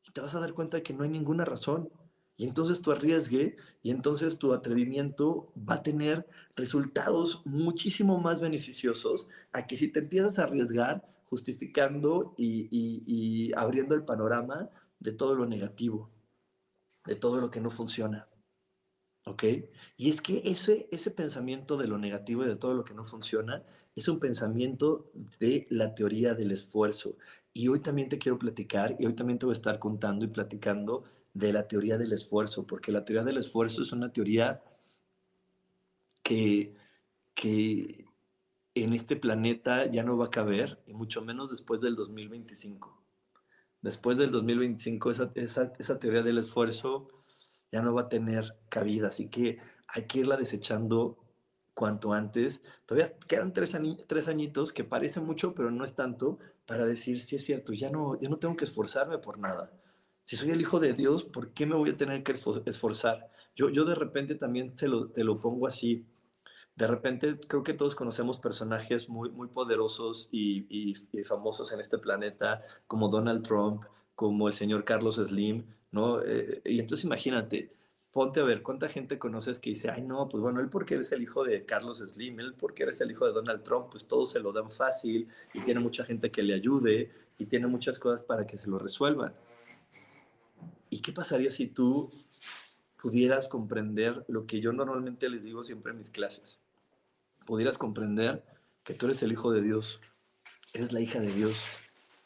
[0.05, 1.89] Y te vas a dar cuenta de que no hay ninguna razón.
[2.35, 9.27] Y entonces tu arriesgue y entonces tu atrevimiento va a tener resultados muchísimo más beneficiosos
[9.51, 14.69] a que si te empiezas a arriesgar justificando y, abriendo el panorama
[14.99, 16.11] de todo lo negativo,
[17.05, 18.27] de todo lo que no funciona.
[19.25, 19.43] ¿Ok?
[19.97, 23.05] Y es que ese, ese pensamiento de lo negativo y de todo lo que no
[23.05, 23.63] funciona
[23.95, 27.17] es un pensamiento de la teoría del esfuerzo.
[27.53, 30.29] Y hoy también te quiero platicar, y hoy también te voy a estar contando y
[30.29, 34.63] platicando de la teoría del esfuerzo, porque la teoría del esfuerzo es una teoría
[36.21, 36.75] que,
[37.33, 38.05] que
[38.75, 43.01] en este planeta ya no va a caber, y mucho menos después del 2025.
[43.81, 47.07] Después del 2025, esa, esa, esa teoría del esfuerzo
[47.71, 51.17] ya no va a tener cabida, así que hay que irla desechando
[51.73, 52.61] cuanto antes.
[52.85, 57.35] Todavía quedan tres, tres añitos, que parece mucho, pero no es tanto, para decir, si
[57.35, 59.71] es cierto, ya no, ya no tengo que esforzarme por nada.
[60.23, 62.33] Si soy el hijo de Dios, ¿por qué me voy a tener que
[62.65, 63.29] esforzar?
[63.55, 66.05] Yo, yo de repente también te lo, te lo pongo así.
[66.75, 71.97] De repente creo que todos conocemos personajes muy, muy poderosos y, y, famosos en este
[71.99, 73.83] planeta, como Donald Trump,
[74.15, 76.21] como el señor Carlos Slim, ¿no?
[76.23, 77.71] Eh, y entonces imagínate,
[78.11, 81.11] ponte a ver cuánta gente conoces que dice, ay no, pues bueno, él porque eres
[81.11, 84.25] el hijo de Carlos Slim, él porque eres el hijo de Donald Trump, pues todo
[84.25, 88.23] se lo dan fácil y tiene mucha gente que le ayude y tiene muchas cosas
[88.23, 89.33] para que se lo resuelvan.
[90.93, 92.07] ¿Y qué pasaría si tú
[93.01, 96.59] pudieras comprender lo que yo normalmente les digo siempre en mis clases?
[97.47, 98.45] Pudieras comprender
[98.83, 99.99] que tú eres el hijo de Dios,
[100.71, 101.63] eres la hija de Dios.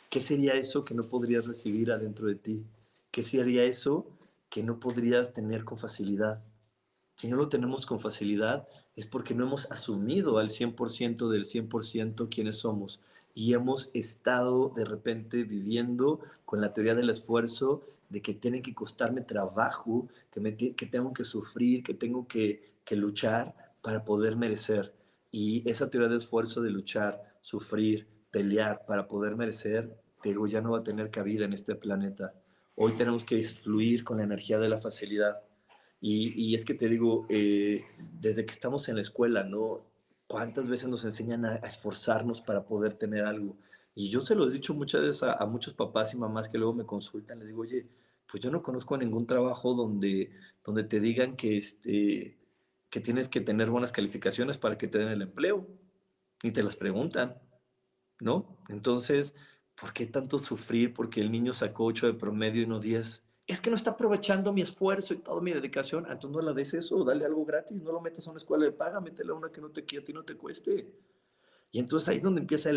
[0.09, 2.65] ¿Qué sería eso que no podrías recibir adentro de ti?
[3.09, 4.05] ¿Qué sería eso
[4.49, 6.43] que no podrías tener con facilidad?
[7.15, 12.27] Si no lo tenemos con facilidad es porque no hemos asumido al 100% del 100%
[12.29, 12.99] quiénes somos
[13.33, 18.73] y hemos estado de repente viviendo con la teoría del esfuerzo de que tiene que
[18.73, 24.93] costarme trabajo, que, me, que tengo que sufrir, que tengo que, luchar para poder merecer.
[25.29, 29.93] Y esa teoría de esfuerzo de luchar, sufrir, pelear para poder merecer,
[30.23, 32.33] pero ya no va a tener cabida en este planeta.
[32.75, 35.41] Hoy tenemos que fluir con la energía de la facilidad.
[35.99, 39.81] Y, es que te digo, eh, desde que estamos en la escuela, ¿no?
[40.27, 43.57] ¿Cuántas veces nos enseñan a, esforzarnos para poder tener algo?
[43.97, 46.73] Y yo se lo he dicho muchas veces a, muchos papás y mamás que luego
[46.73, 47.87] me consultan, les digo, oye,
[48.27, 50.31] pues yo no conozco ningún trabajo donde,
[50.63, 52.37] donde te digan que, este,
[52.89, 55.67] que tienes que tener buenas calificaciones para que te den el empleo.
[56.43, 57.41] Ni te las preguntan,
[58.19, 58.57] ¿no?
[58.69, 59.33] Entonces,
[59.79, 63.23] ¿Por qué tanto sufrir porque el niño sacó 8 de promedio y no 10?
[63.45, 66.05] Es que no está aprovechando mi esfuerzo y toda mi dedicación.
[66.07, 68.65] Ah, entonces no la des eso, dale algo gratis, no lo metas a una escuela
[68.65, 70.91] de paga, métela a una que no te, a ti no te cueste.
[71.71, 72.71] Y entonces ahí es donde empieza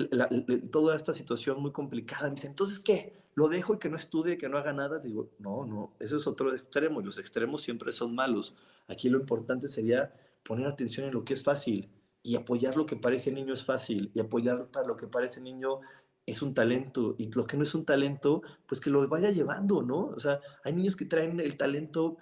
[0.70, 2.28] toda esta situación muy complicada.
[2.28, 3.20] Me dice, entonces, ¿qué?
[3.34, 4.98] ¿Lo dejo y que no estudie, que no haga nada?
[4.98, 8.56] Digo, no, no, eso es otro extremo y los extremos siempre son malos.
[8.88, 11.88] Aquí lo importante sería poner atención en lo que es fácil
[12.22, 15.80] y apoyar lo que parece niño es fácil y apoyar para lo que parece niño
[16.26, 19.82] es un talento y lo que no es un talento, pues que lo vaya llevando,
[19.82, 20.06] ¿no?
[20.06, 22.18] O sea, hay niños que traen el talento,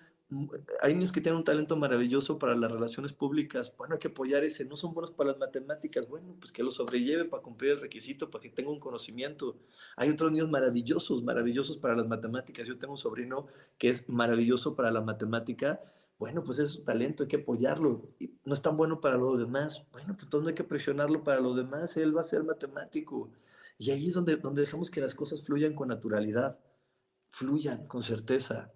[0.83, 4.45] hay niños que tienen un talento maravilloso para las relaciones públicas, bueno, hay que apoyar
[4.45, 7.81] ese, no son buenos para las matemáticas, bueno, pues que lo sobrelleve para cumplir el
[7.81, 9.57] requisito, para que tenga un conocimiento.
[9.97, 12.67] Hay otros niños maravillosos, maravillosos para las matemáticas.
[12.67, 13.47] Yo tengo un sobrino
[13.79, 15.81] que es maravilloso para la matemática,
[16.19, 18.11] bueno, pues es su talento, hay que apoyarlo.
[18.45, 21.55] No es tan bueno para lo demás, bueno, pues no hay que presionarlo para lo
[21.55, 23.31] demás, él va a ser matemático.
[23.79, 26.59] Y ahí es donde, donde dejamos que las cosas fluyan con naturalidad,
[27.31, 28.73] fluyan con certeza.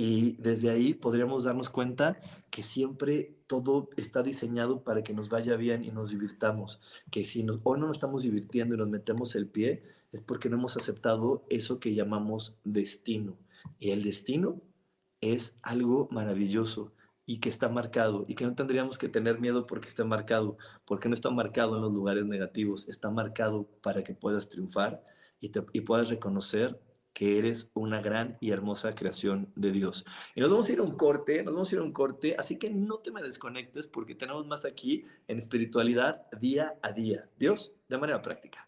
[0.00, 5.56] Y desde ahí podríamos darnos cuenta que siempre todo está diseñado para que nos vaya
[5.56, 6.80] bien y nos divirtamos.
[7.10, 9.82] Que si hoy no nos estamos divirtiendo y nos metemos el pie,
[10.12, 13.36] es porque no hemos aceptado eso que llamamos destino.
[13.80, 14.62] Y el destino
[15.20, 16.92] es algo maravilloso
[17.26, 21.08] y que está marcado y que no tendríamos que tener miedo porque está marcado, porque
[21.08, 25.04] no está marcado en los lugares negativos, está marcado para que puedas triunfar
[25.40, 26.80] y, y puedas reconocer
[27.18, 30.06] que eres una gran y hermosa creación de Dios.
[30.36, 32.36] Y nos vamos a ir a un corte, nos vamos a ir a un corte,
[32.38, 37.28] así que no te me desconectes porque tenemos más aquí en espiritualidad día a día.
[37.36, 38.67] Dios, de manera práctica.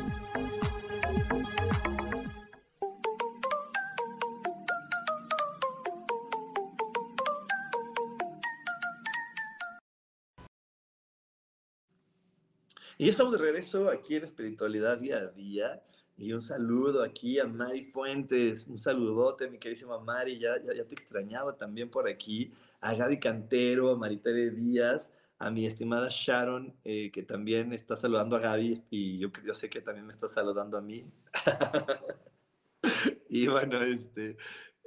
[13.11, 15.83] Estamos de regreso aquí en Espiritualidad Día a Día.
[16.17, 20.95] Y un saludo aquí a Mari Fuentes, un saludote, mi queridísima Mari, ya, ya, te
[20.95, 27.11] extrañaba también por aquí, a Gaby Cantero, a Maritere Díaz, a mi estimada Sharon, eh,
[27.11, 30.77] que también está saludando a Gaby y yo, yo sé que también me está saludando
[30.77, 31.03] a mí.
[33.29, 34.37] y bueno, este,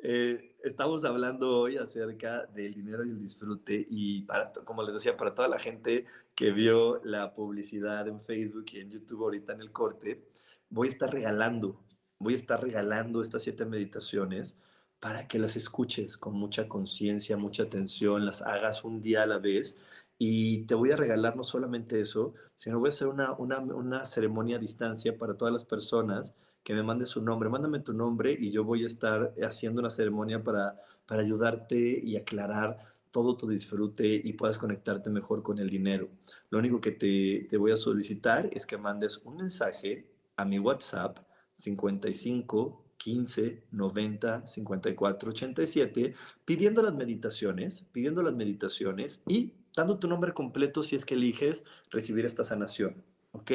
[0.06, 5.16] eh, estamos hablando hoy acerca del dinero y el disfrute y para, como les decía,
[5.16, 9.62] para toda la gente que vio la publicidad en Facebook y en YouTube ahorita en
[9.62, 10.22] el corte,
[10.68, 11.80] voy a estar regalando,
[12.18, 14.58] voy a estar regalando estas siete meditaciones
[15.00, 19.38] para que las escuches con mucha conciencia, mucha atención, las hagas un día a la
[19.38, 19.78] vez.
[20.18, 24.04] Y te voy a regalar no solamente eso, sino voy a hacer una, una, una
[24.04, 26.34] ceremonia a distancia para todas las personas
[26.64, 27.48] que me manden su nombre.
[27.48, 32.16] Mándame tu nombre y yo voy a estar haciendo una ceremonia para, para ayudarte y
[32.16, 36.08] aclarar todo tu disfrute y puedas conectarte mejor con el dinero.
[36.50, 40.58] Lo único que te, te voy a solicitar es que mandes un mensaje a mi
[40.58, 41.18] WhatsApp
[41.56, 50.32] 55 15 90 54 87 pidiendo las meditaciones, pidiendo las meditaciones y dando tu nombre
[50.32, 53.52] completo si es que eliges recibir esta sanación, ¿ok?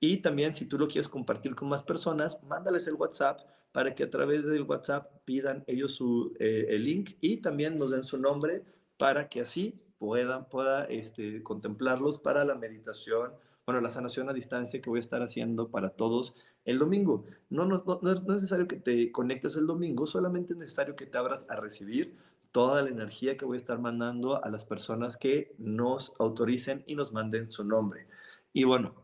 [0.00, 4.02] Y también si tú lo quieres compartir con más personas, mándales el WhatsApp para que
[4.02, 8.18] a través del WhatsApp pidan ellos su, eh, el link y también nos den su
[8.18, 8.64] nombre
[8.96, 13.32] para que así puedan pueda este, contemplarlos para la meditación,
[13.66, 16.34] bueno, la sanación a distancia que voy a estar haciendo para todos
[16.64, 17.26] el domingo.
[17.50, 21.18] No, no, no, es necesario que te conectes el domingo, solamente es necesario que te
[21.18, 22.16] abras a recibir
[22.50, 26.96] toda la energía que voy a estar mandando a las personas que nos autoricen y
[26.96, 28.06] nos manden su nombre.
[28.52, 28.94] Y bueno,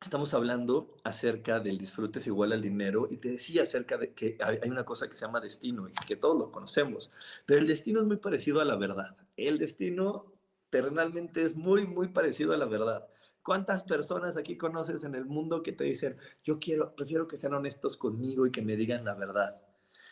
[0.00, 4.36] estamos hablando acerca del disfrute es igual al dinero y te decía acerca de que
[4.40, 7.10] hay una cosa que se llama destino y que todos lo conocemos,
[7.46, 9.16] pero el destino es muy parecido a la verdad.
[9.36, 10.32] El destino
[10.70, 13.08] terrenalmente es muy, muy parecido a la verdad.
[13.42, 17.54] ¿Cuántas personas aquí conoces en el mundo que te dicen, yo quiero, prefiero que sean
[17.54, 19.62] honestos conmigo y que me digan la verdad?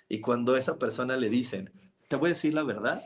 [0.08, 1.72] Y cuando a esa persona le dicen,
[2.08, 3.02] te voy a decir la verdad,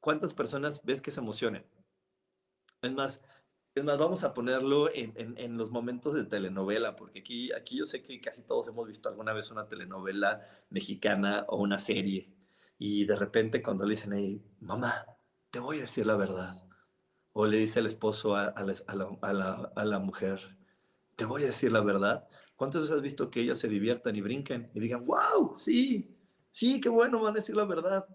[0.00, 1.66] ¿cuántas personas ves que se emocionan?
[2.80, 3.20] Es más,
[3.74, 8.02] es más, vamos a ponerlo en, los momentos de telenovela, porque aquí, aquí yo sé
[8.02, 12.32] que casi todos hemos visto alguna vez una telenovela mexicana o una serie,
[12.78, 15.06] y de repente cuando le dicen, hey, mamá,
[15.50, 16.62] te voy a decir la verdad,
[17.32, 20.56] o le dice el esposo a, la, mujer,
[21.16, 24.20] te voy a decir la verdad, ¿cuántas veces has visto que ellas se diviertan y
[24.20, 26.16] brinquen y digan, wow, sí,
[26.52, 28.06] sí, qué bueno, van a decir la verdad?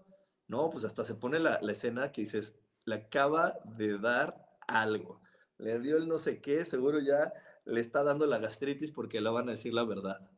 [0.48, 5.20] No, pues hasta se pone la, la escena que dices, le acaba de dar algo
[5.60, 7.32] le dio el no sé qué, seguro ya
[7.64, 10.30] le está dando la gastritis porque le van a decir la verdad.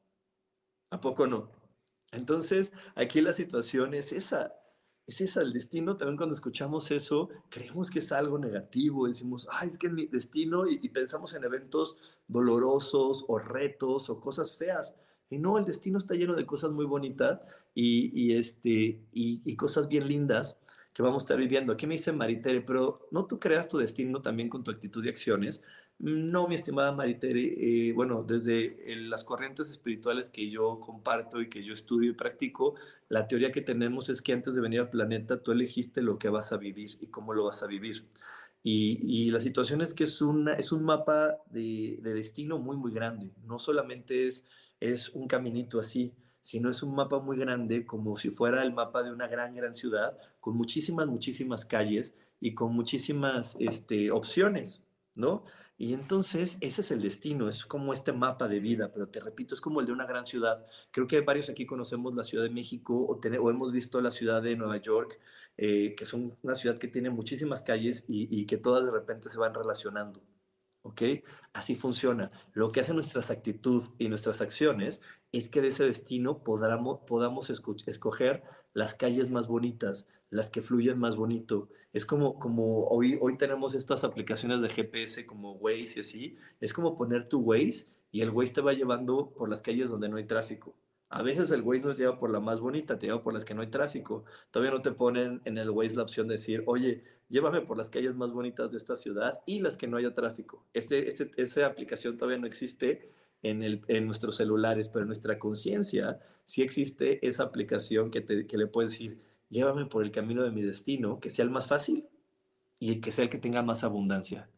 [0.91, 1.51] ¿A poco no?
[2.13, 4.55] Entonces, aquí la situación es esa.
[5.07, 9.71] Es esa, el destino, también cuando escuchamos eso, creemos que es algo negativo, decimos, ay,
[9.71, 11.97] es que es mi destino, y, pensamos en eventos
[12.29, 14.95] dolorosos o retos o cosas feas.
[15.29, 17.41] Y no, el destino está lleno de cosas muy bonitas
[17.75, 20.59] y, este, y cosas bien lindas
[20.93, 21.73] que vamos a estar viviendo.
[21.73, 25.09] Aquí me dice Maritere, pero no tú creas tu destino también con tu actitud y
[25.09, 25.63] acciones.
[25.99, 31.65] No, mi estimada Maritere, eh, bueno, desde las corrientes espirituales que yo comparto y que
[31.65, 32.75] yo estudio y practico,
[33.09, 36.29] la teoría que tenemos es que antes de venir al planeta tú elegiste lo que
[36.29, 38.09] vas a vivir y cómo lo vas a vivir.
[38.65, 42.93] Y, la situación es que es, una, es un mapa de, de, destino muy, muy
[42.93, 43.33] grande.
[43.45, 44.45] No solamente es,
[44.81, 49.03] es un caminito así, sino es un mapa muy grande, como si fuera el mapa
[49.03, 54.83] de una gran, gran ciudad, con muchísimas, muchísimas calles y con muchísimas este, opciones,
[55.15, 55.45] ¿no?
[55.79, 59.55] Y entonces ese es el destino, es como este mapa de vida, pero te repito,
[59.55, 60.67] es como el de una gran ciudad.
[60.91, 64.43] Creo que varios aquí conocemos la Ciudad de México o, o hemos visto la ciudad
[64.43, 65.21] de Nueva York,
[65.57, 69.29] eh, que es una ciudad que tiene muchísimas calles y, y, que todas de repente
[69.29, 70.21] se van relacionando.
[70.83, 71.03] ¿Ok?
[71.53, 72.33] Así funciona.
[72.53, 77.49] Lo que hace nuestras actitudes y nuestras acciones es que de ese destino podamos, podamos
[77.51, 78.43] escoger
[78.75, 81.69] las calles más bonitas, las que fluyen más bonito.
[81.93, 86.37] Es como, como hoy, hoy tenemos estas aplicaciones de GPS como Waze y así.
[86.59, 90.09] Es como poner tu Waze y el Waze te va llevando por las calles donde
[90.09, 90.75] no hay tráfico.
[91.11, 93.55] A veces el Waze nos lleva por la más bonita, te lleva por las que
[93.55, 94.25] no hay tráfico.
[94.51, 97.91] Todavía no te ponen en el Waze la opción de decir, oye, llévame por las
[97.91, 100.65] calles más bonitas de esta ciudad y las que no haya tráfico.
[100.73, 103.13] Este, este, esa aplicación todavía no existe
[103.43, 108.47] en, el, en nuestros celulares, pero en nuestra conciencia sí existe esa aplicación que, te,
[108.47, 109.21] que le puedes decir,
[109.53, 112.09] llévame por el camino de mi destino, que sea el más fácil
[112.81, 114.49] y que sea el que tenga más abundancia.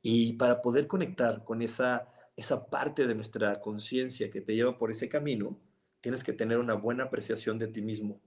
[0.00, 4.90] Y para poder conectar con esa, esa parte de nuestra conciencia que te lleva por
[4.90, 5.60] ese camino,
[6.00, 8.20] tienes que tener una buena apreciación de ti mismo.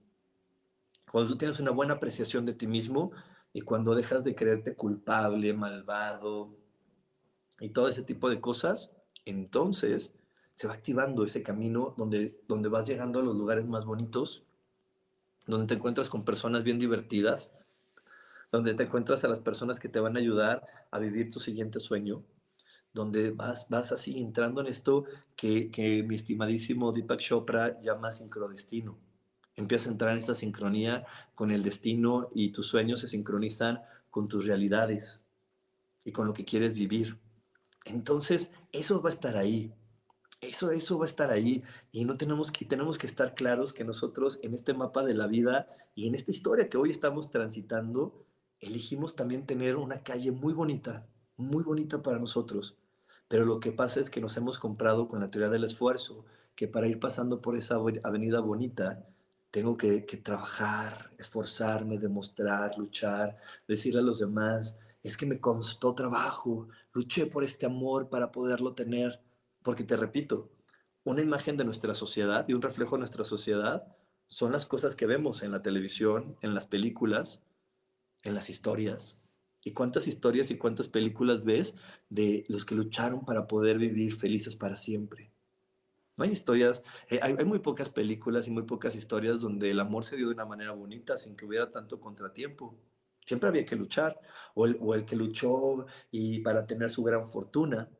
[1.10, 3.10] Cuando tú tienes una buena apreciación de ti mismo
[3.52, 6.56] y cuando dejas de creerte culpable, malvado
[7.58, 8.92] y todo ese tipo de cosas,
[9.24, 10.14] entonces
[10.54, 14.45] se va activando ese camino donde, donde vas llegando a los lugares más bonitos
[15.46, 17.72] donde te encuentras con personas bien divertidas,
[18.50, 21.80] donde te encuentras a las personas que te van a ayudar a vivir tu siguiente
[21.80, 22.22] sueño,
[22.92, 25.04] donde vas, vas así entrando en esto
[25.36, 28.98] que, que mi estimadísimo Deepak Chopra llama sincrodestino.
[29.54, 33.80] Empiezas a entrar en esta sincronía con el destino y tus sueños se sincronizan
[34.10, 35.24] con tus realidades
[36.04, 37.18] y con lo que quieres vivir.
[37.84, 39.72] Entonces, eso va a estar ahí.
[40.46, 43.84] Eso, eso va a estar ahí y no tenemos que, tenemos que estar claros que
[43.84, 45.66] nosotros en este mapa de la vida
[45.96, 48.24] y en esta historia que hoy estamos transitando,
[48.60, 51.04] elegimos también tener una calle muy bonita,
[51.36, 52.76] muy bonita para nosotros.
[53.26, 56.24] Pero lo que pasa es que nos hemos comprado con la teoría del esfuerzo,
[56.54, 59.04] que para ir pasando por esa avenida bonita,
[59.50, 63.36] tengo que, que trabajar, esforzarme, demostrar, luchar,
[63.66, 68.74] decirle a los demás, es que me costó trabajo, luché por este amor para poderlo
[68.74, 69.25] tener
[69.66, 70.52] porque te repito,
[71.02, 73.82] una imagen de nuestra sociedad y un reflejo de nuestra sociedad
[74.28, 77.42] son las cosas que vemos en la televisión, en las películas,
[78.22, 79.16] en las historias.
[79.64, 81.74] ¿Y cuántas historias y cuántas películas ves
[82.10, 85.32] de los que lucharon para poder vivir felices para siempre?
[86.16, 90.04] No hay historias, eh, hay, muy pocas películas y muy pocas historias donde el amor
[90.04, 92.78] se dio de una manera bonita sin que hubiera tanto contratiempo.
[93.24, 94.20] Siempre había que luchar,
[94.54, 97.90] o el, o el que luchó y para tener su gran fortuna,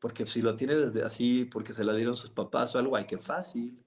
[0.00, 3.04] porque si lo tiene desde así, porque se la dieron sus papás o algo, ay,
[3.06, 3.78] qué fácil.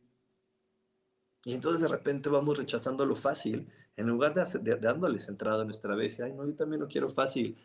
[1.43, 5.95] Y entonces de repente vamos rechazando lo fácil, en lugar de, dándoles entrada a nuestra
[5.95, 6.19] vez.
[6.19, 7.57] Ay, no, yo también lo quiero fácil.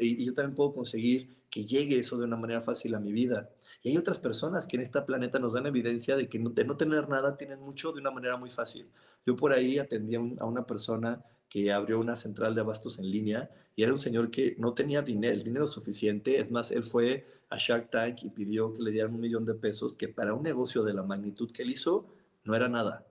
[0.00, 3.50] y, yo también puedo conseguir que llegue eso de una manera fácil a mi vida.
[3.82, 6.76] Y hay otras personas que en este planeta nos dan evidencia de que de no
[6.76, 8.90] tener nada tienen mucho de una manera muy fácil.
[9.26, 13.50] Yo por ahí atendí a una persona que abrió una central de abastos en línea
[13.76, 16.38] y era un señor que no tenía dinero, el dinero suficiente.
[16.38, 19.54] Es más, él fue a Shark Tank y pidió que le dieran un millón de
[19.54, 22.06] pesos, que para un negocio de la magnitud que él hizo
[22.44, 23.04] no era nada.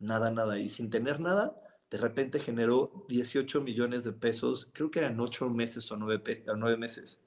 [0.00, 0.58] Nada, nada.
[0.58, 1.56] Y sin tener nada,
[1.88, 7.20] de repente generó 18 millones de pesos, creo que eran 8 meses o 9, meses.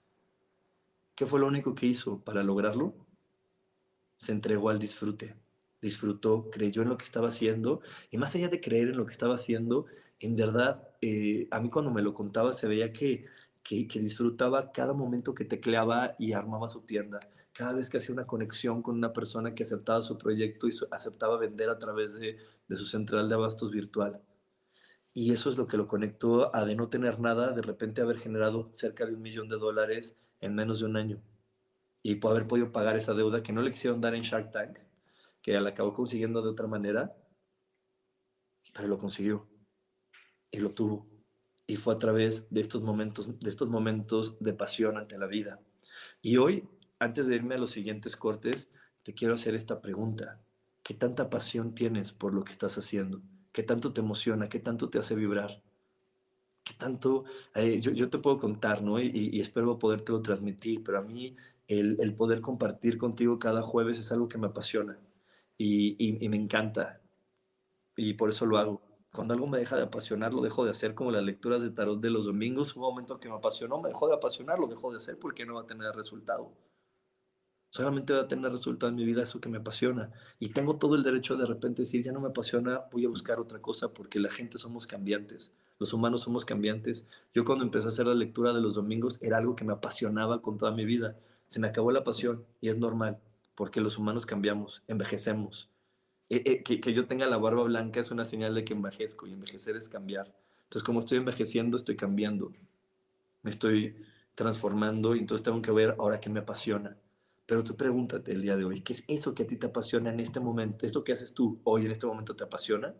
[1.15, 2.93] ¿Qué fue lo único que hizo para lograrlo?
[4.17, 5.35] Se entregó al disfrute.
[5.81, 9.13] Disfrutó, creyó en lo que estaba haciendo y más allá de creer en lo que
[9.13, 9.85] estaba haciendo,
[10.19, 13.25] en verdad, eh, a mí cuando me lo contaba se veía que,
[13.63, 17.19] que, disfrutaba cada momento que tecleaba y armaba su tienda,
[17.53, 21.37] cada vez que hacía una conexión con una persona que aceptaba su proyecto y aceptaba
[21.37, 22.37] vender a través de,
[22.67, 24.21] de su central de abastos virtual.
[25.13, 28.17] Y eso es lo que lo conectó a de no tener nada, de repente haber
[28.17, 31.21] generado cerca de un millón de dólares en menos de un año.
[32.03, 34.79] Y haber podido pagar esa deuda que no le quisieron dar en Shark Tank,
[35.41, 37.15] que la acabó consiguiendo de otra manera,
[38.73, 39.47] pero lo consiguió
[40.51, 41.07] y lo tuvo.
[41.67, 45.59] Y fue a través de estos momentos, de estos momentos de pasión ante la vida.
[46.21, 46.67] Y hoy,
[46.99, 48.69] antes de irme a los siguientes cortes,
[49.03, 50.41] te quiero hacer esta pregunta.
[50.83, 53.21] ¿Qué tanta pasión tienes por lo que estás haciendo?
[53.51, 54.49] ¿Qué tanto te emociona?
[54.49, 55.61] ¿Qué tanto te hace vibrar?
[56.63, 57.25] ¿Qué tanto?
[57.55, 58.99] Eh, yo, yo, te puedo contar, ¿no?
[58.99, 61.35] Y, y espero podértelo transmitir, pero a mí
[61.67, 64.99] el, el, poder compartir contigo cada jueves es algo que me apasiona
[65.57, 67.01] y, y, y me encanta.
[67.95, 68.81] Y por eso lo hago
[69.15, 72.01] cuando algo me deja de apasionar, lo dejo de hacer, como las lecturas de tarot
[72.01, 72.75] de los domingos.
[72.75, 75.55] Un momento que me apasionó, me dejó de apasionar, lo dejo de hacer porque no
[75.55, 76.51] va a tener resultado.
[77.69, 80.11] Solamente va a tener resultado en mi vida eso que me apasiona.
[80.37, 83.39] Y tengo todo el derecho de repente decir, ya no me apasiona, voy a buscar
[83.39, 87.07] otra cosa, porque la gente somos cambiantes, los humanos somos cambiantes.
[87.33, 90.41] Yo cuando empecé a hacer la lectura de los domingos era algo que me apasionaba
[90.41, 91.17] con toda mi vida.
[91.47, 93.19] Se me acabó la pasión y es normal,
[93.55, 95.69] porque los humanos cambiamos, envejecemos
[96.29, 99.33] eh, eh, que, yo tenga la barba blanca es una señal de que envejezco y
[99.33, 100.35] envejecer es cambiar.
[100.63, 102.51] Entonces, como estoy envejeciendo, estoy cambiando.
[103.43, 103.95] Me estoy
[104.33, 106.97] transformando y entonces tengo que ver ahora qué me apasiona.
[107.45, 110.09] Pero tú pregúntate el día de hoy, ¿qué es eso que a ti te apasiona
[110.09, 110.85] en este momento?
[110.85, 112.95] ¿Esto que haces tú hoy en este momento te apasiona?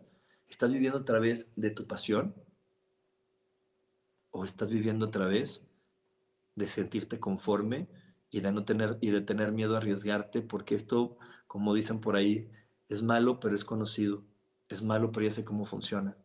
[0.48, 2.34] ¿Estás viviendo a través de tu pasión?
[4.30, 5.66] ¿O estás viviendo a través
[6.54, 7.88] de sentirte conforme
[8.30, 10.42] y de no tener y de tener miedo a arriesgarte?
[10.42, 11.18] Porque esto,
[11.48, 12.48] como dicen por ahí,
[12.88, 14.22] es malo, pero es conocido.
[14.68, 16.16] Es malo, pero ya sé cómo funciona.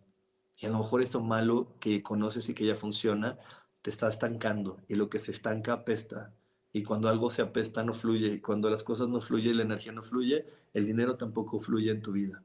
[0.58, 3.40] Y a lo mejor eso malo que conoces y que ya funciona,
[3.82, 4.78] te está estancando.
[4.88, 6.34] Y lo que se estanca apesta.
[6.74, 8.28] Y cuando algo se apesta, no fluye.
[8.28, 12.02] Y cuando las cosas no fluyen, la energía no fluye, el dinero tampoco fluye en
[12.02, 12.44] tu vida.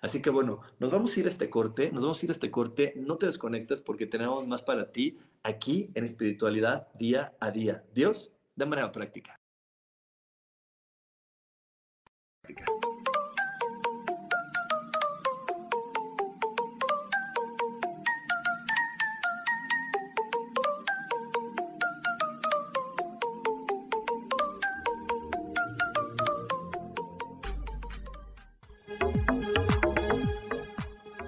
[0.00, 2.32] Así que bueno, nos vamos a ir a este corte, nos vamos a ir a
[2.32, 7.50] este corte, no te desconectes porque tenemos más para ti aquí en espiritualidad día a
[7.50, 7.84] día.
[7.94, 9.40] Dios, de manera práctica.
[12.42, 12.85] práctica.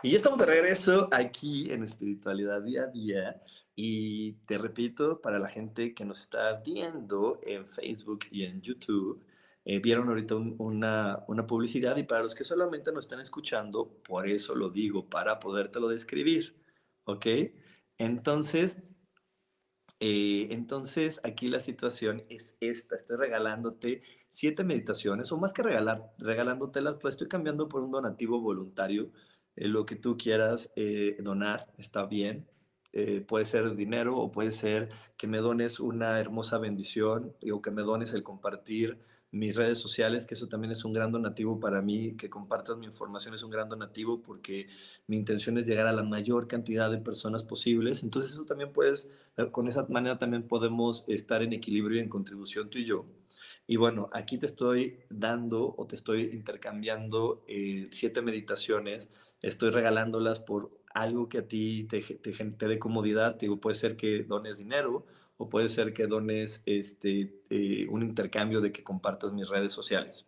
[0.00, 3.42] Y ya estamos de regreso aquí en Espiritualidad Día a Día.
[3.74, 9.24] Y te repito, para la gente que nos está viendo en Facebook y en YouTube,
[9.64, 14.00] eh, vieron ahorita un, una, una, publicidad y para los que solamente nos están escuchando,
[14.04, 16.56] por eso lo digo, para podértelo describir.
[17.04, 17.26] ¿Ok?
[17.98, 18.78] Entonces,
[20.00, 22.94] eh, entonces aquí la situación es esta.
[22.96, 28.40] Estoy regalándote siete meditaciones, o más que regalar, regalándotelas, las estoy cambiando por un donativo
[28.40, 29.10] voluntario
[29.58, 32.46] eh, lo que tú quieras eh, donar, está bien.
[32.92, 37.70] Eh, puede ser dinero o puede ser que me dones una hermosa bendición o que
[37.70, 38.98] me dones el compartir
[39.30, 42.86] mis redes sociales, que eso también es un gran donativo para mí, que compartas mi
[42.86, 44.68] información es un gran donativo porque
[45.06, 48.02] mi intención es llegar a la mayor cantidad de personas posibles.
[48.04, 49.10] Entonces eso también puedes,
[49.50, 53.06] con esa manera también podemos estar en equilibrio y en contribución tú y yo.
[53.66, 57.44] Y bueno, aquí te estoy dando o te estoy intercambiando
[57.90, 59.10] siete meditaciones
[59.42, 63.36] estoy regalándolas por algo que a ti te, te, dé comodidad.
[63.36, 68.60] Digo, puede ser que dones dinero o puede ser que dones este, eh, un intercambio
[68.60, 70.26] de que compartas mis redes sociales.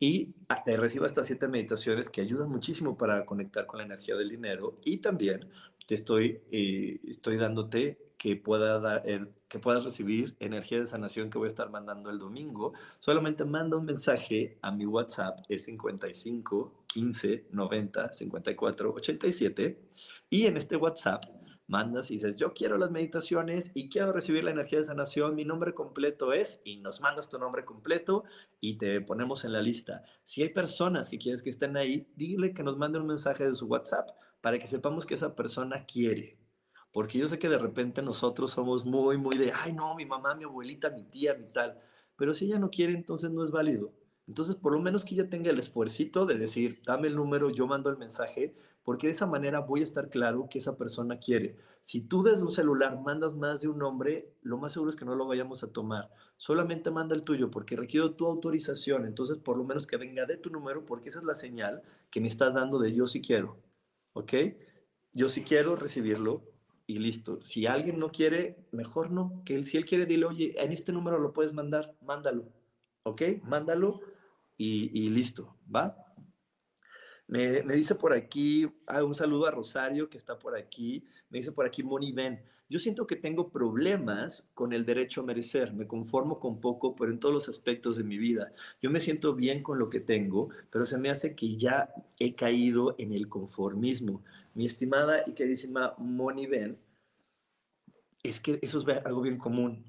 [0.00, 4.16] Y ah, te reciba estas siete meditaciones que ayudan muchísimo para conectar con la energía
[4.16, 5.48] del dinero y también
[5.86, 11.30] te estoy, eh, estoy dándote que, pueda dar, eh, que puedas recibir energía de sanación
[11.30, 12.74] que voy a estar mandando el domingo.
[13.00, 19.88] Solamente manda un mensaje a mi WhatsApp, es 55 15 90 54 87.
[20.30, 21.24] Y en este WhatsApp
[21.68, 25.44] mandas y dices, yo quiero las meditaciones y quiero recibir la energía de sanación, mi
[25.44, 28.24] nombre completo es, y nos mandas tu nombre completo
[28.58, 30.02] y te ponemos en la lista.
[30.24, 33.54] Si hay personas que quieres que estén ahí, dile que nos manden un mensaje de
[33.54, 34.08] su WhatsApp
[34.40, 36.38] para que sepamos que esa persona quiere.
[36.90, 40.34] Porque yo sé que de repente nosotros somos muy, muy de, ay, no, mi mamá,
[40.34, 41.78] mi abuelita, mi tía, mi tal.
[42.16, 43.92] Pero si ella no quiere, entonces no es válido.
[44.28, 47.66] Entonces, por lo menos que ella tenga el esfuerzo de decir, dame el número, yo
[47.66, 48.54] mando el mensaje,
[48.84, 51.56] porque de esa manera voy a estar claro que esa persona quiere.
[51.80, 55.06] Si tú desde un celular mandas más de un nombre, lo más seguro es que
[55.06, 56.10] no lo vayamos a tomar.
[56.36, 59.06] Solamente manda el tuyo porque requiero tu autorización.
[59.06, 62.20] Entonces, por lo menos que venga de tu número, porque esa es la señal que
[62.20, 63.56] me estás dando de yo sí quiero.
[64.12, 64.34] ¿Ok?
[65.12, 66.44] Yo sí quiero recibirlo
[66.86, 67.40] y listo.
[67.40, 69.42] Si alguien no quiere, mejor no.
[69.46, 72.52] Que él, si él quiere, dile, oye, en este número lo puedes mandar, mándalo.
[73.04, 73.22] ¿Ok?
[73.42, 74.00] Mándalo
[74.58, 75.96] y, listo, ¿va?
[77.28, 81.52] Me, dice por aquí, ah, un saludo a Rosario que está por aquí, me dice
[81.52, 85.86] por aquí Moni Ben, yo siento que tengo problemas con el derecho a merecer, me
[85.86, 88.52] conformo con poco, pero en todos los aspectos de mi vida.
[88.82, 92.34] Yo me siento bien con lo que tengo, pero se me hace que ya he
[92.34, 94.22] caído en el conformismo.
[94.54, 96.78] Mi estimada y queridísima Moni Ben,
[98.22, 99.87] es que eso es algo bien común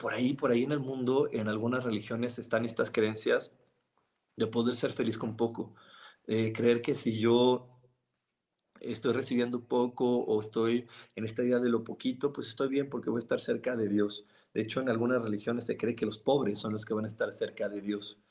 [0.00, 3.56] por ahí, por ahí en el mundo, en algunas religiones están estas creencias
[4.36, 5.74] de poder ser feliz con poco.
[6.26, 7.68] Eh, creer que si yo
[8.80, 13.10] estoy recibiendo poco o estoy en esta idea de lo poquito, pues estoy bien porque
[13.10, 14.26] voy a estar cerca de Dios.
[14.52, 17.08] De hecho, en algunas religiones se cree que los pobres son los que van a
[17.08, 18.23] estar cerca de Dios.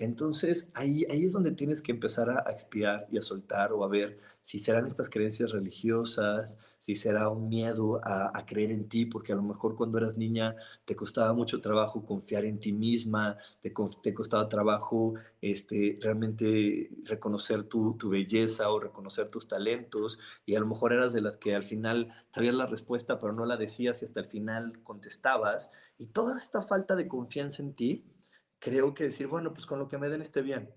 [0.00, 3.84] Entonces, ahí, ahí es donde tienes que empezar a, a expiar y a soltar o
[3.84, 9.04] a ver si serán estas creencias religiosas, si será un miedo a, creer en ti,
[9.04, 13.36] porque a lo mejor cuando eras niña te costaba mucho trabajo confiar en ti misma,
[13.60, 13.72] te,
[14.02, 20.60] te costaba trabajo este, realmente reconocer tu, tu, belleza o reconocer tus talentos, y a
[20.60, 24.02] lo mejor eras de las que al final sabías la respuesta, pero no la decías
[24.02, 28.04] y hasta el final contestabas, y toda esta falta de confianza en ti,
[28.60, 30.72] creo que decir, bueno, pues con lo que me den esté bien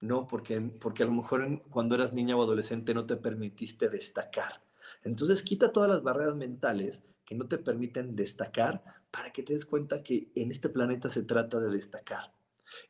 [0.00, 4.62] no, porque, porque a lo mejor cuando eras niña o adolescente no te permitiste destacar.
[5.02, 9.66] Entonces quita todas las barreras mentales que no te permiten destacar para que te des
[9.66, 12.32] cuenta que en este planeta se trata de destacar.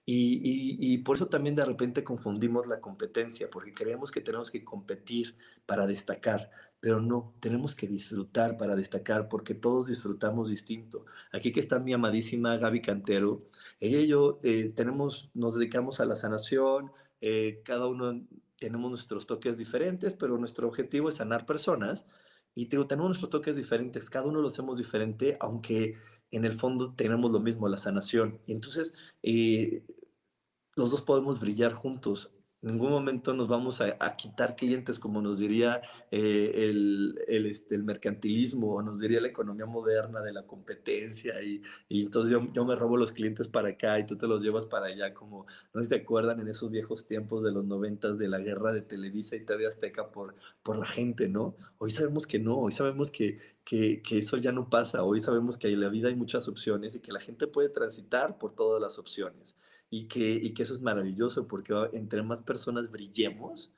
[0.05, 5.37] Y, por eso también de repente confundimos la competencia, porque creemos que tenemos que competir
[5.67, 11.05] para destacar, pero no, tenemos que disfrutar para destacar, porque todos disfrutamos distinto.
[11.33, 13.41] Aquí que está mi amadísima Gaby Cantero,
[13.81, 18.23] ella y yo eh, tenemos, nos dedicamos a la sanación, eh, cada uno
[18.59, 22.07] tenemos nuestros toques diferentes, pero nuestro objetivo es sanar personas.
[22.55, 25.97] Y digo, tenemos nuestros toques diferentes, cada uno lo hacemos diferente, aunque
[26.31, 28.41] en el fondo tenemos lo mismo, la sanación.
[28.47, 29.85] Y entonces, eh,
[30.77, 35.39] los dos podemos brillar juntos en ningún momento nos vamos a, quitar clientes, como nos
[35.39, 35.81] diría
[36.11, 41.35] eh, el, el, este, el, mercantilismo o nos diría la economía moderna de la competencia.
[41.41, 41.63] Y,
[42.03, 44.87] entonces yo, yo, me robo los clientes para acá y tú te los llevas para
[44.87, 48.73] allá, como no te acuerdan en esos viejos tiempos de los noventas de la guerra
[48.73, 50.35] de Televisa y TV Azteca por,
[50.65, 51.55] por la gente, ¿no?
[51.79, 55.59] Hoy sabemos que no, hoy sabemos que, que, que eso ya no pasa, hoy sabemos
[55.59, 58.83] que en la vida hay muchas opciones y que la gente puede transitar por todas
[58.83, 59.57] las opciones
[59.91, 63.73] y que, y que eso es maravilloso porque entre más personas brillemos,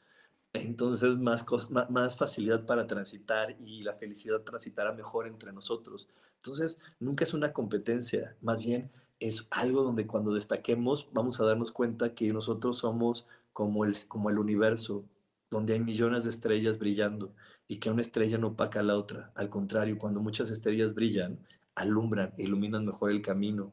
[0.52, 1.44] entonces más,
[1.90, 6.08] más, facilidad para transitar y la felicidad transitará mejor entre nosotros.
[6.36, 8.90] Entonces, nunca es una competencia, más bien
[9.20, 14.30] es algo donde cuando destaquemos vamos a darnos cuenta que nosotros somos como el, como
[14.30, 15.04] el universo,
[15.50, 17.32] donde hay millones de estrellas brillando
[17.68, 19.30] y que una estrella no opaca a la otra.
[19.34, 21.38] Al contrario, cuando muchas estrellas brillan,
[21.74, 23.72] alumbran, iluminan mejor el camino,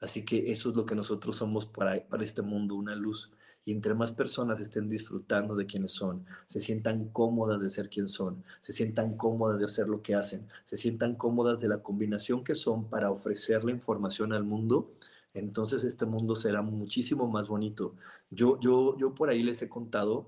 [0.00, 3.32] Así que eso es lo que nosotros somos para, para este mundo, una luz.
[3.64, 8.08] Y entre más personas estén disfrutando de quienes son, se sientan cómodas de ser quien
[8.08, 12.44] son, se sientan cómodas de hacer lo que hacen, se sientan cómodas de la combinación
[12.44, 14.92] que son para ofrecer la información al mundo,
[15.32, 17.94] entonces este mundo será muchísimo más bonito.
[18.30, 20.26] Yo, yo, yo por ahí les he contado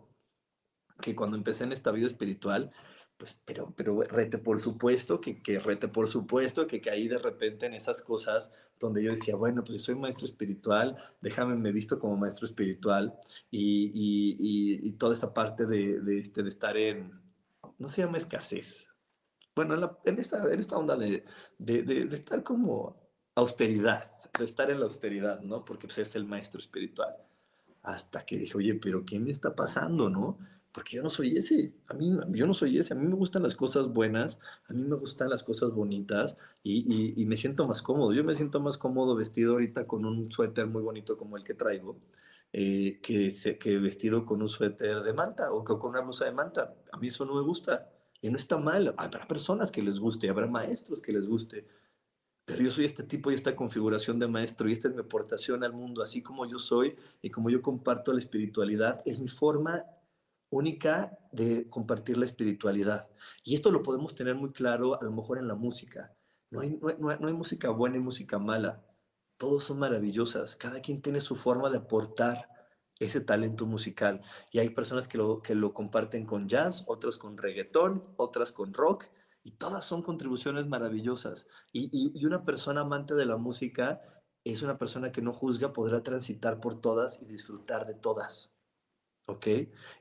[1.00, 2.72] que cuando empecé en esta vida espiritual,
[3.16, 7.66] pues, pero, pero rete por supuesto, que, que rete por supuesto, que caí de repente
[7.66, 12.16] en esas cosas donde yo decía, bueno, pues soy maestro espiritual, déjame, me visto como
[12.16, 13.14] maestro espiritual
[13.50, 17.12] y, y, y, toda esta parte de, de, este, de estar en,
[17.78, 18.90] no se llama escasez,
[19.56, 21.24] bueno, en, esta, en esta onda de,
[21.58, 22.94] de, de, estar como
[23.34, 24.04] austeridad,
[24.38, 25.64] de estar en la austeridad, ¿no?
[25.64, 27.16] Porque pues, es el maestro espiritual.
[27.82, 30.36] Hasta que dije, oye, pero ¿qué me está pasando, no?
[30.76, 33.42] Porque yo no soy ese, a mí, yo no soy ese, a mí me gustan
[33.42, 38.12] las cosas buenas, a mí me gustan las cosas bonitas y, me siento más cómodo.
[38.12, 41.54] Yo me siento más cómodo vestido ahorita con un suéter muy bonito como el que
[41.54, 41.96] traigo,
[42.52, 46.74] eh, que, que vestido con un suéter de manta o con una blusa de manta.
[46.92, 47.90] A mí eso no me gusta.
[48.20, 51.66] Y no está mal, habrá personas que les guste, habrá maestros que les guste,
[52.44, 55.64] pero yo soy este tipo y esta configuración de maestro y esta es mi aportación
[55.64, 59.84] al mundo, así como yo soy y como yo comparto la espiritualidad, es mi forma
[60.50, 63.08] única de compartir la espiritualidad.
[63.44, 66.14] Y esto lo podemos tener muy claro a lo mejor en la música.
[66.50, 68.84] No hay, no hay, música buena y música mala.
[69.36, 70.56] Todos son maravillosas.
[70.56, 72.48] Cada quien tiene su forma de aportar
[72.98, 74.22] ese talento musical.
[74.52, 78.72] Y hay personas que lo, que lo comparten con jazz, otros con reggaetón, otras con
[78.72, 79.06] rock
[79.46, 81.46] y todas son contribuciones maravillosas.
[81.72, 84.02] Y, una persona amante de la música
[84.42, 88.55] es una persona que no juzga, podrá transitar por todas y disfrutar de todas.
[89.26, 89.46] ¿Ok?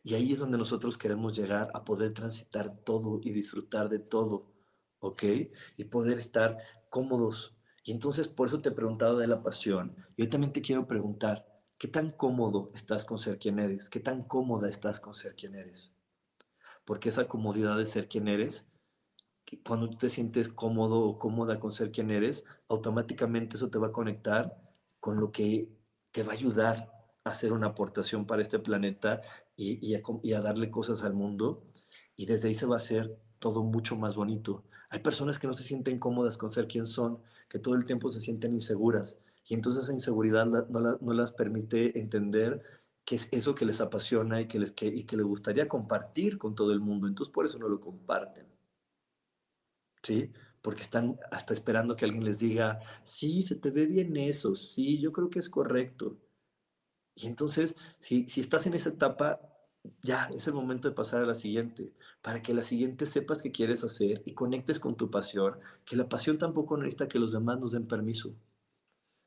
[0.03, 4.51] Y ahí es donde nosotros queremos llegar a poder transitar todo y disfrutar de todo.
[4.99, 5.23] ¿Ok?
[5.77, 6.57] Y poder estar
[6.89, 7.57] cómodos.
[7.83, 9.95] Y entonces por eso te he preguntado de la pasión.
[10.17, 11.45] Yo también te quiero preguntar,
[11.77, 13.89] ¿qué tan cómodo estás con ser quien eres?
[13.89, 15.93] ¿Qué tan cómoda estás con ser quien eres?
[16.85, 18.67] Porque esa comodidad de ser quien eres
[19.63, 23.87] cuando tú te sientes cómodo o cómoda con ser quien eres, automáticamente eso te va
[23.87, 24.57] a conectar
[24.99, 25.69] con lo que
[26.11, 26.91] te va a ayudar
[27.25, 29.21] hacer una aportación para este planeta
[29.57, 31.63] y, a, darle cosas al mundo.
[32.15, 34.63] Y desde ahí se va a hacer todo mucho más bonito.
[34.89, 37.19] Hay personas que no se sienten cómodas con ser quien son,
[37.49, 39.17] que todo el tiempo se sienten inseguras.
[39.47, 42.61] Y entonces esa inseguridad no, las permite entender
[43.03, 46.55] que es eso que les apasiona y que les, y que les gustaría compartir con
[46.55, 47.07] todo el mundo.
[47.07, 48.47] Entonces por eso no lo comparten.
[50.03, 50.31] ¿sí?
[50.61, 54.99] Porque están hasta esperando que alguien les diga, sí, se te ve bien eso, sí,
[54.99, 56.17] yo creo que es correcto.
[57.15, 59.41] Y entonces, si, si estás en esa etapa,
[60.03, 63.51] ya es el momento de pasar a la siguiente, para que la siguiente sepas qué
[63.51, 67.59] quieres hacer y conectes con tu pasión, que la pasión tampoco necesita que los demás
[67.59, 68.35] nos den permiso.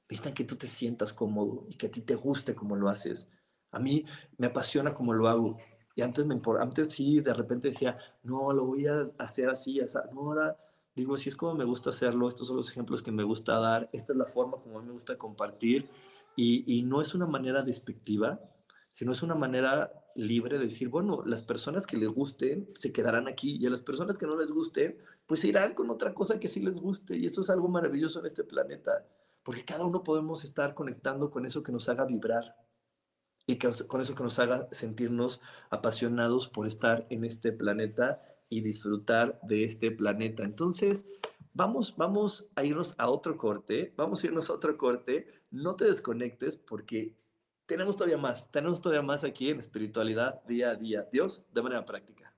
[0.09, 3.29] Necesitan que tú te sientas cómodo y que a ti te guste como lo haces.
[3.71, 4.05] A mí
[4.39, 5.59] me apasiona como lo hago.
[5.95, 9.99] Y antes, me, antes sí, de repente decía, no, lo voy a hacer así, así.
[10.13, 10.57] No, ahora
[10.95, 13.89] digo, si es como me gusta hacerlo, estos son los ejemplos que me gusta dar,
[13.93, 15.89] esta es la forma como a mí me gusta compartir
[16.41, 18.41] y, no es una manera despectiva,
[18.93, 23.27] sino es una manera libre de decir, bueno, las personas que les gusten se quedarán
[23.27, 26.47] aquí y a las personas que no les gusten, pues irán con otra cosa que
[26.47, 29.05] sí les guste y eso es algo maravilloso en este planeta,
[29.43, 32.57] porque cada uno podemos estar conectando con eso que nos haga vibrar
[33.45, 39.41] y con eso que nos haga sentirnos apasionados por estar en este planeta y disfrutar
[39.43, 40.45] de este planeta.
[40.45, 41.05] Entonces,
[41.53, 45.85] vamos, vamos a irnos a otro corte, vamos a irnos a otro corte, no te
[45.85, 47.15] desconectes porque
[47.67, 51.09] tenemos todavía más, tenemos todavía más aquí en espiritualidad día a día.
[51.13, 52.35] Dios, de manera práctica.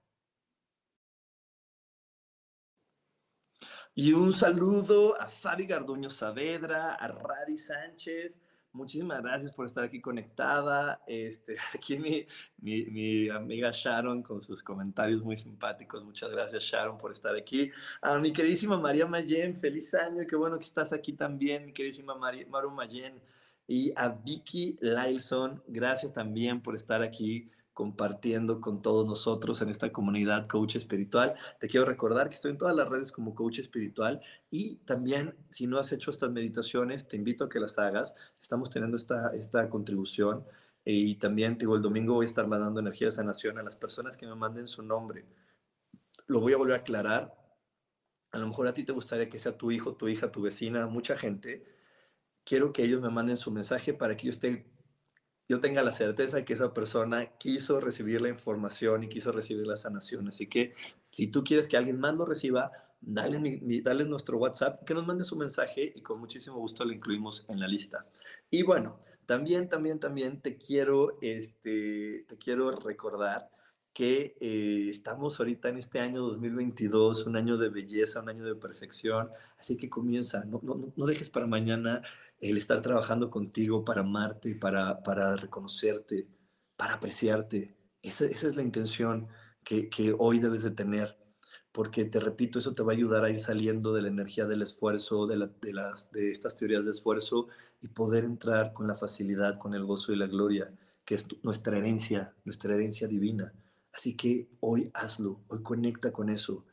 [3.94, 8.38] Y un saludo a Fabi Garduño Saavedra, a Radi Sánchez,
[8.73, 11.03] Muchísimas gracias por estar aquí conectada.
[11.07, 12.27] Este, aquí mi,
[12.59, 16.05] mi, mi, amiga Sharon con sus comentarios muy simpáticos.
[16.05, 17.71] Muchas gracias Sharon por estar aquí.
[18.01, 20.25] A mi queridísima María Mayen, feliz año.
[20.29, 23.21] Qué bueno que estás aquí también, mi queridísima Maru Mayen.
[23.66, 27.51] Y a Vicky Lylson, gracias también por estar aquí
[27.81, 31.35] compartiendo con todos nosotros en esta comunidad coach espiritual.
[31.59, 34.20] Te quiero recordar que estoy en todas las redes como coach espiritual
[34.51, 38.16] y también si no has hecho estas meditaciones, te invito a que las hagas.
[38.39, 40.45] Estamos teniendo esta, esta contribución
[40.85, 44.18] y también, digo, el domingo voy a estar mandando energía de sanación a las personas
[44.18, 45.24] que me manden su nombre.
[46.26, 47.35] Lo voy a volver a aclarar.
[48.31, 50.87] A lo mejor a ti te gustaría que sea tu hijo, tu hija, tu vecina,
[50.87, 51.64] mucha gente.
[52.45, 54.70] Quiero que ellos me manden su mensaje para que yo esté
[55.51, 59.74] yo tenga la certeza que esa persona quiso recibir la información y quiso recibir la
[59.74, 60.28] sanación.
[60.28, 60.76] Así que
[61.11, 62.70] si tú quieres que alguien más lo reciba,
[63.01, 66.92] dale, mi, dale nuestro WhatsApp, que nos mande su mensaje y con muchísimo gusto lo
[66.92, 68.07] incluimos en la lista.
[68.48, 68.96] Y bueno,
[69.26, 73.51] también, también, también te quiero, este, te quiero recordar
[73.92, 78.55] que eh, estamos ahorita en este año 2022, un año de belleza, un año de
[78.55, 82.03] perfección, así que comienza, no, no, no dejes para mañana
[82.41, 86.28] el estar trabajando contigo para amarte, para, para reconocerte,
[86.76, 87.76] para apreciarte.
[88.03, 89.28] Esa, esa es la intención
[89.62, 91.18] que, que, hoy debes de tener,
[91.72, 94.62] porque te repito, eso te va a ayudar a ir saliendo de la energía del
[94.62, 97.49] esfuerzo, de, de, las, de estas teorías de esfuerzo
[97.82, 100.72] y poder entrar con la facilidad, con el gozo y la gloria,
[101.05, 103.53] que es nuestra herencia, nuestra herencia divina.
[103.93, 106.64] Así que hoy hazlo, hoy conecta con eso,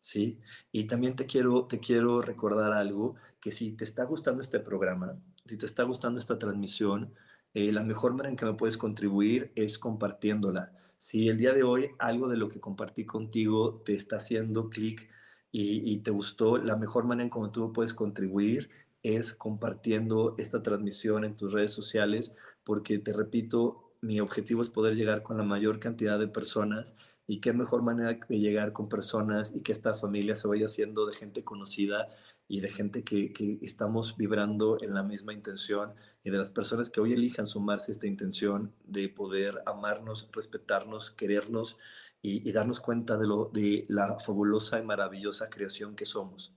[0.00, 0.38] ¿sí?
[0.70, 3.16] Y también te quiero, te quiero recordar algo,
[3.46, 7.14] que si te está gustando este programa, si te está gustando esta transmisión,
[7.54, 10.72] eh, la mejor manera en que me puedes contribuir es compartiéndola.
[10.98, 15.08] Si el día de hoy algo de lo que compartí contigo te está haciendo clic
[15.52, 18.68] y, te gustó, la mejor manera en cómo tú puedes contribuir
[19.04, 22.34] es compartiendo esta transmisión en tus redes sociales,
[22.64, 26.96] porque te repito, mi objetivo es poder llegar con la mayor cantidad de personas
[27.28, 31.06] y qué mejor manera de llegar con personas y que esta familia se vaya haciendo
[31.06, 32.08] de gente conocida
[32.48, 36.90] y de gente que, que, estamos vibrando en la misma intención y de las personas
[36.90, 41.78] que hoy elijan sumarse a esta intención de poder amarnos, respetarnos, querernos
[42.22, 46.54] y, darnos cuenta de, lo, de la fabulosa y maravillosa creación que somos.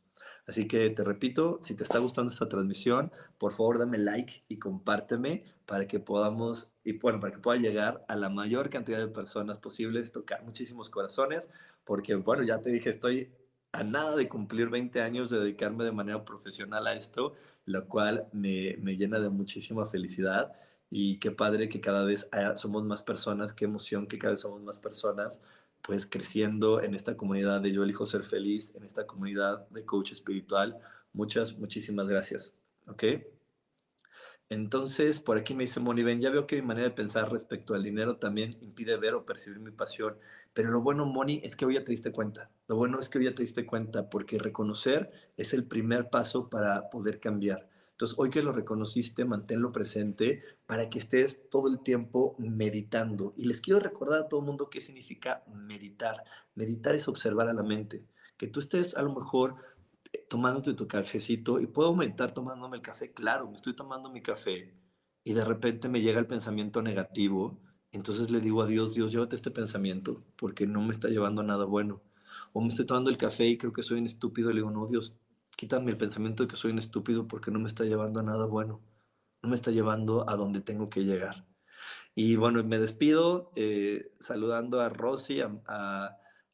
[0.47, 4.57] Así que te repito, si te está gustando esta transmisión, por favor dame like y
[4.57, 9.09] compárteme para que podamos, y bueno, para que pueda llegar a la mayor cantidad de
[9.09, 11.49] personas posibles, tocar muchísimos corazones,
[11.83, 13.31] porque bueno, ya te dije, estoy
[13.71, 18.27] a nada de cumplir 20 años de dedicarme de manera profesional a esto, lo cual
[18.31, 20.53] me, me llena de muchísima felicidad
[20.89, 24.61] y qué padre que cada vez somos más personas, qué emoción que cada vez somos
[24.61, 25.39] más personas
[25.81, 30.11] pues creciendo en esta comunidad de Yo elijo ser feliz, en esta comunidad de coach
[30.11, 30.77] espiritual.
[31.13, 32.53] Muchas, muchísimas gracias.
[32.87, 33.03] ¿Ok?
[34.49, 37.75] Entonces, por aquí me dice Moni, ven, ya veo que mi manera de pensar respecto
[37.75, 40.17] al dinero también impide ver o percibir mi pasión.
[40.53, 42.49] Pero lo bueno, Moni, es que hoy ya te diste cuenta.
[42.67, 46.49] Lo bueno es que hoy ya te diste cuenta, porque reconocer es el primer paso
[46.49, 47.69] para poder cambiar.
[47.91, 53.33] Entonces, hoy que lo reconociste, manténlo presente para que estés todo el tiempo meditando.
[53.37, 56.23] Y les quiero recordar a todo el mundo qué significa meditar.
[56.55, 58.03] Meditar es observar a la mente.
[58.35, 59.57] Que tú estés a lo mejor
[60.29, 63.13] tomándote tu cafecito y puedo meditar tomándome el café.
[63.13, 64.73] Claro, me estoy tomando mi café
[65.23, 67.59] y de repente me llega el pensamiento negativo.
[67.91, 71.45] Entonces le digo a Dios, Dios, llévate este pensamiento porque no me está llevando a
[71.45, 72.01] nada bueno.
[72.53, 74.49] O me estoy tomando el café y creo que soy un estúpido.
[74.49, 75.17] Le digo, no, Dios,
[75.55, 78.45] quítame el pensamiento de que soy un estúpido porque no me está llevando a nada
[78.45, 78.81] bueno,
[79.41, 81.45] no me está llevando a donde tengo que llegar.
[82.15, 85.41] Y bueno, me despido eh, saludando a Rosy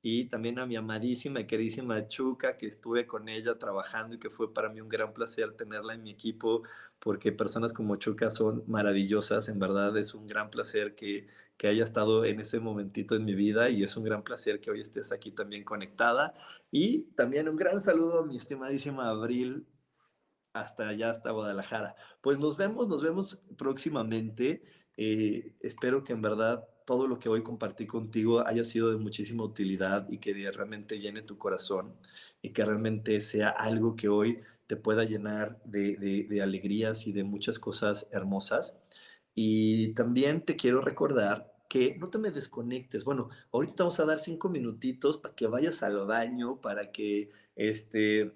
[0.07, 4.29] y también a mi amadísima y queridísima Chuca, que estuve con ella trabajando y que
[4.29, 6.61] fue para mí un gran placer tenerla en mi equipo,
[6.99, 11.27] porque personas como Chuca son maravillosas, en verdad es un gran placer que
[11.57, 14.71] que haya estado en ese momentito en mi vida y es un gran placer que
[14.71, 16.33] hoy estés aquí también conectada.
[16.69, 19.65] Y también un gran saludo a mi estimadísima Abril
[20.53, 21.95] hasta allá, hasta Guadalajara.
[22.21, 24.63] Pues nos vemos, nos vemos próximamente.
[24.97, 29.43] Eh, espero que en verdad todo lo que hoy compartí contigo haya sido de muchísima
[29.43, 31.95] utilidad y que realmente llene tu corazón
[32.41, 37.59] y que realmente sea algo que hoy te pueda llenar de, alegrías y de muchas
[37.59, 38.77] cosas hermosas.
[39.33, 43.03] Y también te quiero recordar que no te me desconectes.
[43.03, 48.33] Bueno, ahorita vamos a dar cinco minutitos para que vayas al baño, para que este,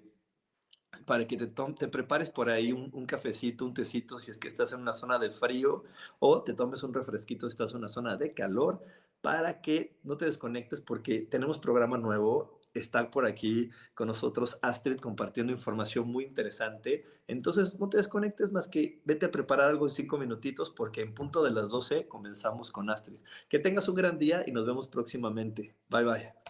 [1.04, 4.48] para que te, te prepares por ahí un, un, cafecito, un tecito si es que
[4.48, 5.84] estás en una zona de frío
[6.18, 8.82] o te tomes un refresquito si estás en una zona de calor
[9.20, 14.98] para que no te desconectes porque tenemos programa nuevo está por aquí con nosotros Astrid
[14.98, 17.04] compartiendo información muy interesante.
[17.26, 21.14] Entonces, no te desconectes más que vete a preparar algo en cinco minutitos porque en
[21.14, 23.20] punto de las 12 comenzamos con Astrid.
[23.48, 25.74] Que tengas un gran día y nos vemos próximamente.
[25.88, 26.49] Bye bye.